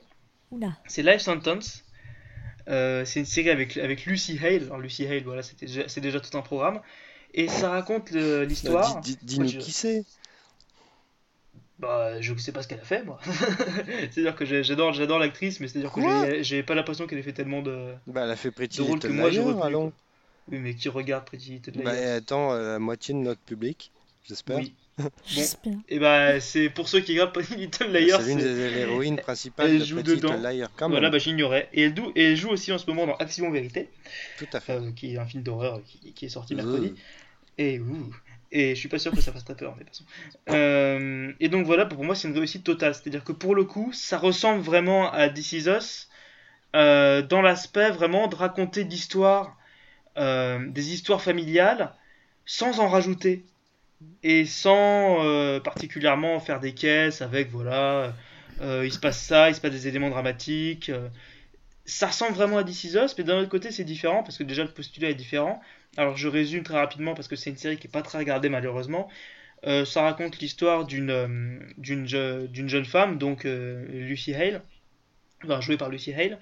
[0.88, 1.84] C'est Life Sentence.
[2.68, 4.64] Euh, c'est une série avec, avec Lucy Hale.
[4.64, 6.82] Alors Lucy Hale, voilà, c'est déjà, déjà, tout un programme.
[7.34, 9.02] Et ça raconte l'histoire.
[9.02, 10.06] Dis-nous qui c'est
[11.82, 13.20] bah, je sais pas ce qu'elle a fait, moi.
[14.12, 17.64] c'est-à-dire que j'adore, j'adore l'actrice, mais c'est-à-dire que j'ai pas l'impression qu'elle ait fait tellement
[17.64, 17.94] de.
[18.06, 19.30] Bah, elle a fait Pretty Little que moi
[20.48, 23.92] Oui, mais qui regarde Pretty Little Liars Bah, attends, euh, la moitié de notre public,
[24.24, 24.58] j'espère.
[24.58, 24.76] Oui.
[25.26, 25.74] J'espère.
[25.90, 28.22] Et bah, c'est pour ceux qui regardent Pretty Little Liars.
[28.22, 30.92] C'est l'une des héroïnes principales de Pretty Little Liars, quand même.
[30.92, 31.70] Voilà, bah, j'ignorais.
[31.74, 33.90] Et elle, et elle, joue aussi en ce moment dans Action Vérité.
[34.38, 34.74] Tout à fait.
[34.74, 36.94] Euh, qui est un film d'horreur qui, qui, est sorti mercredi.
[37.58, 38.14] Et ouh.
[38.52, 40.04] Et je suis pas sûr que ça fasse très peur, mais façon.
[40.49, 42.93] Euh, et donc voilà, pour moi, c'est une réussite totale.
[42.93, 46.10] C'est-à-dire que pour le coup, ça ressemble vraiment à This Is Us
[46.76, 49.58] euh, dans l'aspect vraiment de raconter d'histoires,
[50.18, 51.93] euh, des histoires familiales,
[52.45, 53.45] sans en rajouter.
[54.24, 58.14] Et sans particulièrement faire des caisses avec, voilà,
[58.60, 60.91] il se passe ça, il se passe des éléments dramatiques.
[61.86, 64.43] ça ressemble vraiment à This Is Us, mais d'un autre côté, c'est différent, parce que
[64.43, 65.62] déjà le postulat est différent.
[65.98, 68.50] Alors je résume très rapidement parce que c'est une série qui est pas très regardée
[68.50, 69.10] malheureusement.
[69.68, 72.08] Euh, ça raconte l'histoire d'une euh, d'une
[72.70, 74.64] jeune femme, donc euh, Lucy Hale,
[75.60, 76.39] jouée par Lucy Hale,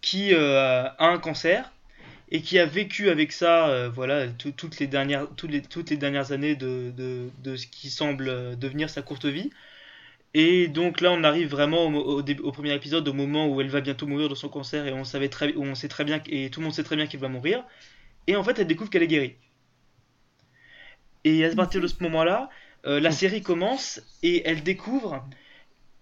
[0.00, 1.72] qui a un cancer
[2.30, 6.32] et qui a vécu avec ça, voilà, toutes les dernières toutes les, toutes les dernières
[6.32, 9.50] années de, de, de, ce qui semble devenir sa courte vie.
[10.34, 12.22] Et donc là, on arrive vraiment au,
[12.52, 15.28] premier épisode, au moment où elle va bientôt mourir de son cancer et on savait
[15.28, 17.64] très, on sait très bien et tout le monde sait très bien qu'elle va mourir.
[18.26, 19.36] Et en fait, elle découvre qu'elle est guérie.
[21.24, 22.50] Et à partir de ce moment-là,
[22.86, 25.24] euh, la série commence et elle découvre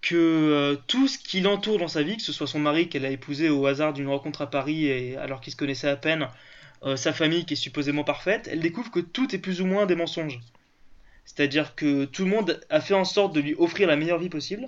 [0.01, 3.05] que euh, tout ce qui l'entoure dans sa vie, que ce soit son mari qu'elle
[3.05, 6.27] a épousé au hasard d'une rencontre à Paris et alors qu'ils se connaissaient à peine,
[6.83, 9.85] euh, sa famille qui est supposément parfaite, elle découvre que tout est plus ou moins
[9.85, 10.39] des mensonges.
[11.25, 14.29] C'est-à-dire que tout le monde a fait en sorte de lui offrir la meilleure vie
[14.29, 14.67] possible,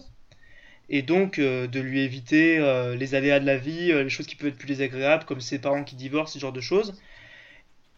[0.89, 2.60] et donc de lui éviter
[2.95, 5.84] les aléas de la vie, les choses qui peuvent être plus désagréables, comme ses parents
[5.84, 7.01] qui divorcent, ce genre de choses.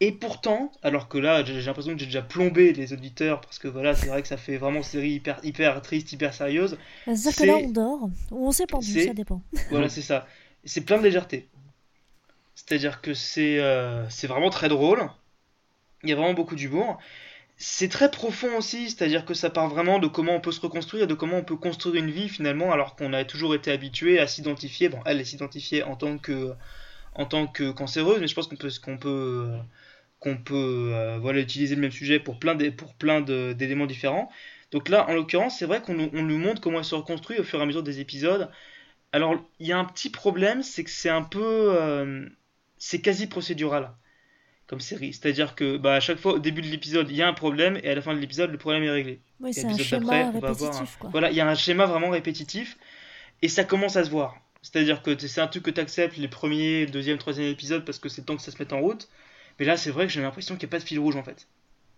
[0.00, 3.66] Et pourtant, alors que là, j'ai l'impression que j'ai déjà plombé les auditeurs, parce que
[3.66, 6.76] voilà, c'est vrai que ça fait vraiment série hyper, hyper triste, hyper sérieuse.
[7.06, 9.40] C'est-à-dire que là, on dort, ou on s'est pendu, ça dépend.
[9.70, 10.26] Voilà, c'est ça.
[10.64, 11.48] C'est plein de légèreté.
[12.54, 15.08] C'est-à-dire que c'est euh, c'est vraiment très drôle.
[16.02, 16.98] Il y a vraiment beaucoup d'humour.
[17.58, 21.06] C'est très profond aussi, c'est-à-dire que ça part vraiment de comment on peut se reconstruire
[21.06, 24.26] de comment on peut construire une vie finalement, alors qu'on a toujours été habitué à
[24.26, 24.90] s'identifier.
[24.90, 26.52] Bon, elle est s'identifier en tant que
[27.14, 29.58] en tant que cancéreuse, mais je pense qu'on peut qu'on peut euh,
[30.18, 34.30] qu'on peut euh, voilà, utiliser le même sujet pour plein d'éléments différents.
[34.72, 37.58] Donc là, en l'occurrence, c'est vrai qu'on nous montre comment elle se reconstruit au fur
[37.58, 38.50] et à mesure des épisodes.
[39.12, 41.74] Alors, il y a un petit problème, c'est que c'est un peu...
[41.74, 42.28] Euh,
[42.78, 43.92] c'est quasi procédural
[44.66, 45.12] comme série.
[45.12, 47.78] C'est-à-dire que bah, à chaque fois, au début de l'épisode, il y a un problème,
[47.82, 49.20] et à la fin de l'épisode, le problème est réglé.
[49.40, 50.98] Oui, c'est un schéma répétitif.
[51.12, 52.76] Voilà, il y a un schéma vraiment répétitif,
[53.42, 54.36] et ça commence à se voir.
[54.62, 58.08] C'est-à-dire que c'est un truc que tu acceptes les premiers, deuxième, troisième épisodes parce que
[58.08, 59.08] c'est le temps que ça se mette en route.
[59.58, 61.22] Mais là, c'est vrai que j'ai l'impression qu'il n'y a pas de fil rouge en
[61.22, 61.46] fait.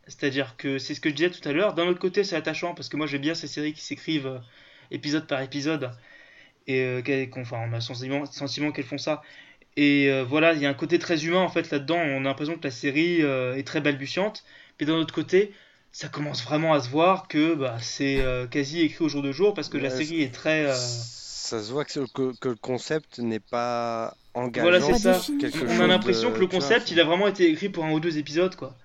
[0.06, 1.74] C'est-à-dire que c'est ce que je disais tout à l'heure.
[1.74, 4.38] D'un autre côté, c'est attachant parce que moi j'aime bien ces séries qui s'écrivent euh,
[4.90, 5.90] épisode par épisode.
[6.66, 9.22] Et euh, enfin, on a le sentiment, sentiment qu'elles font ça.
[9.76, 11.98] Et euh, voilà, il y a un côté très humain en fait là-dedans.
[11.98, 14.44] On a l'impression que la série est très balbutiante.
[14.80, 15.52] Mais d'un autre côté,
[15.92, 19.54] ça commence vraiment à se voir que bah, c'est quasi écrit au jour de jour
[19.54, 20.66] parce que la série est très.
[21.48, 22.00] Ça se voit que,
[22.38, 25.20] que le concept n'est pas voilà, c'est ça.
[25.66, 28.18] On a l'impression que le concept, il a vraiment été écrit pour un ou deux
[28.18, 28.76] épisodes, quoi.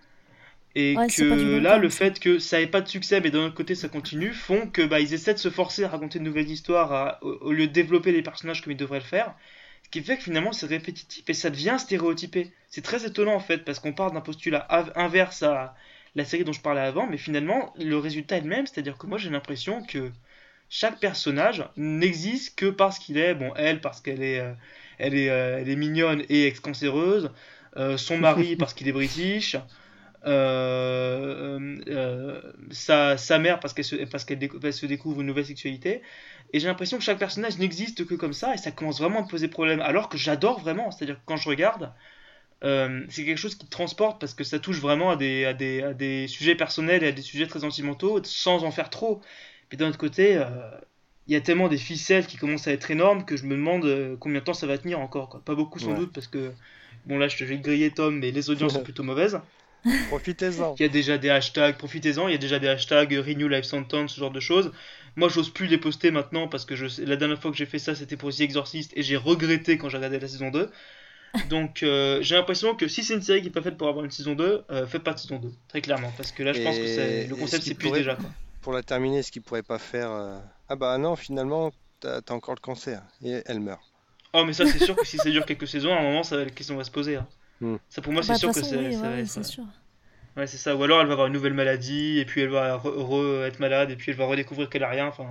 [0.75, 3.75] Et que là, le fait que ça ait pas de succès, mais d'un autre côté
[3.75, 7.19] ça continue, font que bah, ils essaient de se forcer à raconter de nouvelles histoires
[7.21, 9.35] au, lieu de développer les personnages comme ils devraient le faire.
[9.83, 12.51] Ce qui fait que finalement c'est répétitif et ça devient stéréotypé.
[12.69, 15.75] C'est très étonnant en fait, parce qu'on part d'un postulat inverse à
[16.15, 19.05] la série dont je parlais avant, mais finalement le résultat est le même, c'est-à-dire que
[19.05, 20.11] moi j'ai l'impression que
[20.75, 24.39] chaque personnage n'existe que parce qu'il est, bon, elle parce qu'elle est.
[24.39, 24.53] Euh,
[24.97, 27.29] elle est, euh, elle est mignonne et ex-cancéreuse.
[27.77, 29.55] Euh, son mari parce qu'il est british.
[32.71, 36.01] Sa, sa, mère parce qu'elle se, parce qu'elle se découvre une nouvelle sexualité.
[36.53, 39.23] Et j'ai l'impression que chaque personnage n'existe que comme ça et ça commence vraiment à
[39.23, 39.79] me poser problème.
[39.79, 41.93] Alors que j'adore vraiment, c'est-à-dire que quand je regarde,
[42.63, 45.93] c'est quelque chose qui transporte parce que ça touche vraiment à des, à des, à
[45.93, 49.21] des, sujets personnels et à des sujets très sentimentaux sans en faire trop.
[49.73, 50.39] Mais d'un autre côté,
[51.27, 53.85] il y a tellement des ficelles qui commencent à être énormes que je me demande
[53.85, 55.29] euh, combien de temps ça va tenir encore.
[55.29, 55.41] Quoi.
[55.43, 56.51] Pas beaucoup sans doute parce que,
[57.05, 59.39] bon là je te vais griller Tom, mais les audiences sont plutôt mauvaises.
[60.09, 60.75] Profitez-en.
[60.79, 63.65] Il y a déjà des hashtags, profitez-en, il y a déjà des hashtags Renew Life
[63.65, 64.71] Sentence, ce genre de choses.
[65.15, 67.79] Moi j'ose plus les poster maintenant parce que je, la dernière fois que j'ai fait
[67.79, 70.69] ça c'était pour The Exorcist et j'ai regretté quand j'ai regardé la saison 2.
[71.49, 74.05] Donc euh, j'ai l'impression que si c'est une série qui n'est pas faite pour avoir
[74.05, 76.13] une saison 2, euh, faites pas de saison 2, très clairement.
[76.15, 78.15] Parce que là je pense que le concept s'épuise déjà.
[78.15, 78.29] Quoi.
[78.63, 82.55] Pour la terminer, ce qu'il pourrait pas faire ah bah non, finalement, t'as as encore
[82.55, 83.03] le cancer.
[83.23, 83.81] Et elle meurt.
[84.33, 86.37] Oh, mais ça, c'est sûr que si ça dure quelques saisons, à un moment, ça,
[86.37, 87.17] la question va se poser.
[87.17, 87.27] Hein.
[87.61, 87.75] Hmm.
[87.89, 88.97] Ça, pour moi, c'est bah, sûr que c'est.
[88.97, 89.65] ouais, c'est sûr.
[90.35, 90.75] Ouais, c'est ça.
[90.75, 93.91] Ou alors, elle va avoir une nouvelle maladie, et puis elle va re, être malade,
[93.91, 95.05] et puis elle va redécouvrir qu'elle a rien.
[95.05, 95.27] Enfin,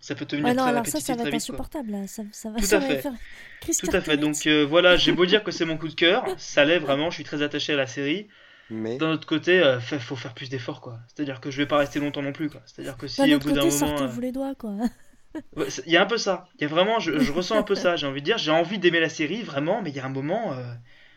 [0.00, 1.94] ça peut devenir non, très alors ça, ça va être insupportable.
[2.06, 3.02] Ça, ça, va, Tout à fait.
[3.02, 4.16] Tout à fait.
[4.16, 7.10] Donc euh, voilà, j'ai beau dire que c'est mon coup de cœur, ça l'est vraiment.
[7.10, 8.28] Je suis très attaché à la série.
[8.70, 10.98] Mais d'un autre côté, il euh, faut faire plus d'efforts, quoi.
[11.06, 12.62] C'est-à-dire que je vais pas rester longtemps non plus, quoi.
[12.66, 14.72] C'est-à-dire que si au bout d'un moment, euh, vous les doigts, quoi.
[15.86, 16.48] Il y a un peu ça.
[16.58, 17.96] Il y a vraiment, je, ressens un peu ça.
[17.96, 20.10] J'ai envie de dire, j'ai envie d'aimer la série vraiment, mais il y a un
[20.10, 20.52] moment.
[20.52, 20.62] Euh,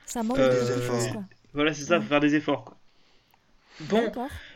[0.05, 1.23] ça manque euh, des efforts.
[1.53, 2.65] Voilà, c'est ça, faut faire des efforts.
[2.65, 2.77] Quoi.
[3.81, 4.11] Bon,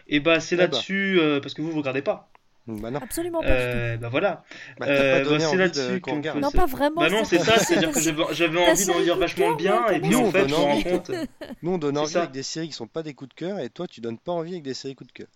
[0.07, 0.63] et bah c'est eh bah.
[0.63, 2.29] là-dessus euh, parce que vous vous regardez pas.
[2.65, 2.99] Bah non.
[2.99, 3.97] Absolument pas.
[3.97, 4.43] bah voilà.
[4.79, 7.01] Bah, bah c'est là-dessus qu'on qu Non, pas vraiment.
[7.01, 10.31] Bah non, c'est ça, c'est-à-dire que j'avais envie d'en dire vachement bien, et puis en
[10.31, 11.11] fait, je me rends compte.
[11.61, 13.69] Nous, on donne envie avec des séries qui sont pas des coups de cœur, et
[13.69, 15.27] toi, tu donnes pas envie avec des séries coups de cœur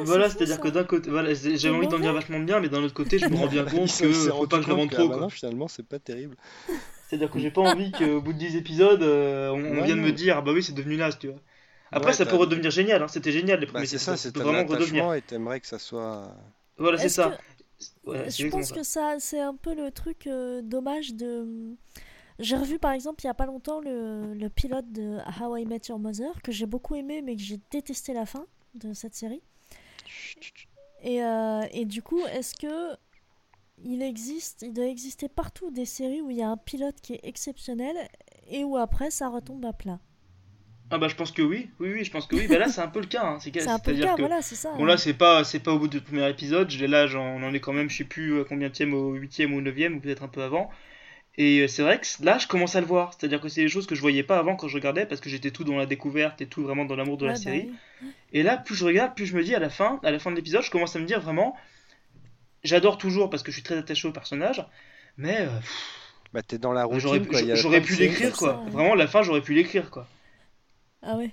[0.00, 2.94] voilà, c'est-à-dire que d'un côté, voilà, j'avais envie d'en dire vachement bien, mais d'un autre
[2.94, 5.10] côté, je me rends bien compte que faut pas que je le trop.
[5.12, 6.36] Ah bah finalement, c'est pas terrible.
[7.08, 10.38] C'est-à-dire que j'ai pas envie qu'au bout de 10 épisodes, euh, on, vienne me dire,
[10.38, 11.38] ah bah oui, c'est devenu naze, tu vois.
[11.90, 13.08] Après, ça peut redevenir génial, hein.
[13.08, 15.14] c'était génial les bah, premiers C'est ça, c'est vraiment redevenir.
[15.14, 16.34] Et t'aimerais que ça soit.
[16.78, 17.38] Voilà, c'est ça.
[18.06, 21.76] je pense que ça, c'est un peu le truc euh, dommage de.
[22.38, 25.66] J'ai revu par exemple il y a pas longtemps le, le pilote de How I
[25.66, 29.16] Met Your Mother que j'ai beaucoup aimé mais que j'ai détesté la fin de cette
[29.16, 29.42] série.
[31.02, 32.96] Et, euh, et du coup, est-ce que
[33.84, 37.14] il existe, il doit exister partout des séries où il y a un pilote qui
[37.14, 37.96] est exceptionnel
[38.48, 40.00] et où après ça retombe à plat?
[40.90, 42.46] Ah bah je pense que oui, oui, oui, je pense que oui.
[42.48, 43.24] Bah là c'est un peu le cas.
[43.24, 43.38] Hein.
[43.40, 44.72] C'est un peu le cas, voilà, c'est ça.
[44.76, 46.72] Bon là c'est pas, c'est pas au bout du premier épisode.
[46.72, 49.96] Là on en est quand même, je sais plus combien tième, au huitième ou neuvième
[49.96, 50.70] ou peut-être un peu avant.
[51.36, 53.12] Et euh, c'est vrai que là je commence à le voir.
[53.14, 55.28] C'est-à-dire que c'est des choses que je voyais pas avant quand je regardais parce que
[55.30, 57.70] j'étais tout dans la découverte et tout vraiment dans l'amour de la bah série.
[58.02, 58.08] oui.
[58.32, 60.30] Et là plus je regarde, plus je me dis à la fin, à la fin
[60.30, 61.56] de l'épisode, je commence à me dire vraiment,
[62.64, 64.64] j'adore toujours parce que je suis très attaché au personnage,
[65.16, 65.84] mais euh, pff,
[66.32, 67.00] Bah, t'es dans la routine,
[67.54, 68.48] j'aurais pu l'écrire quoi.
[68.48, 68.70] ça, ouais.
[68.70, 70.06] Vraiment la fin j'aurais pu l'écrire quoi.
[71.02, 71.30] Ah ouais.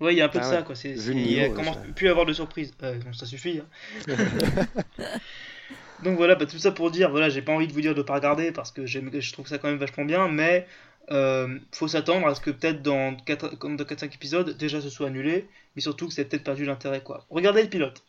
[0.00, 0.64] Ouais, il y a un peu de Ah ça, ouais.
[0.64, 0.74] quoi.
[0.74, 1.82] C'est, Vu c'est- le il y a- niveau, commence ça.
[1.94, 2.72] plus à avoir de surprises.
[2.82, 3.60] Euh, bon, ça suffit.
[3.60, 3.66] hein.
[6.02, 8.02] Donc voilà, bah, tout ça pour dire, voilà, j'ai pas envie de vous dire de
[8.02, 10.66] pas regarder parce que j'aime, je trouve ça quand même vachement bien, mais
[11.10, 14.90] euh, faut s'attendre à ce que peut-être dans 4, comme dans 4-5 épisodes, déjà ce
[14.90, 17.24] soit annulé, mais surtout que c'est peut-être perdu l'intérêt, quoi.
[17.30, 18.04] Regardez le pilote.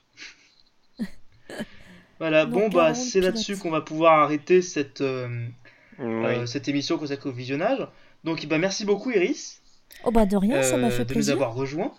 [2.19, 3.35] voilà, bon, bah, c'est pilote.
[3.35, 5.47] là-dessus qu'on va pouvoir arrêter cette, euh,
[5.99, 6.05] Oui.
[6.25, 7.87] euh, cette émission consacrée au visionnage.
[8.25, 9.61] Donc, bah, merci beaucoup, Iris
[10.07, 11.33] Oh bah de rien, ça m'a euh, fait de nous plaisir.
[11.33, 11.91] avoir rejoinns.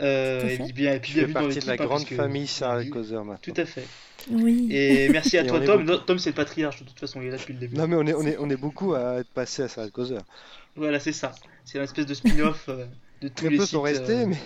[0.00, 0.62] Euh, et fait.
[0.64, 2.14] puis bien, et puis Tu fais bienvenue dans partie de la l'équipe, hein, grande que-
[2.14, 3.38] famille Sarah Causer maintenant.
[3.40, 3.84] Tout à fait.
[4.30, 4.68] Oui.
[4.70, 5.84] Et merci à Et toi Tom.
[5.84, 5.98] beaucoup.
[6.04, 7.74] Tom c'est le patriarche de toute façon, il est là depuis le début.
[7.76, 10.18] Non mais on est, on est, on est beaucoup à être passé à Sarah Causer.
[10.76, 11.34] Voilà, c'est ça.
[11.64, 12.84] C'est une espèce de spin-off euh,
[13.22, 14.36] de tous Très les peu sites sont restés, euh, mais...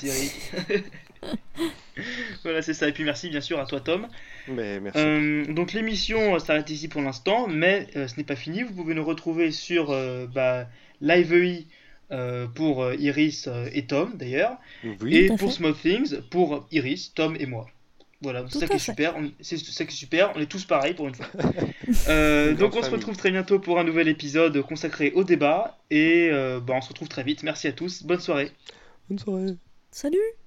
[0.00, 0.80] de
[2.42, 2.88] voilà, c'est ça.
[2.88, 4.06] Et puis merci bien sûr à toi Tom.
[4.48, 4.98] mais merci.
[4.98, 8.64] Euh, donc l'émission s'arrête ici pour l'instant, mais euh, ce n'est pas fini.
[8.64, 10.66] Vous pouvez nous retrouver sur euh, bah,
[11.00, 11.66] LiveEI
[12.12, 14.56] euh, pour euh, Iris euh, et Tom d'ailleurs,
[15.00, 15.50] oui, et pour fait.
[15.50, 17.66] Small Things pour Iris, Tom et moi.
[18.22, 18.90] Voilà, c'est ça qui est fait.
[18.92, 19.16] super.
[19.16, 20.32] On- C'est ça qui est super.
[20.36, 21.26] On est tous pareils pour une fois.
[22.08, 26.28] Euh, donc on se retrouve très bientôt pour un nouvel épisode consacré au débat et
[26.30, 27.42] euh, bah, on se retrouve très vite.
[27.42, 28.04] Merci à tous.
[28.04, 28.52] Bonne soirée.
[29.08, 29.56] bonne soirée.
[29.90, 30.40] Salut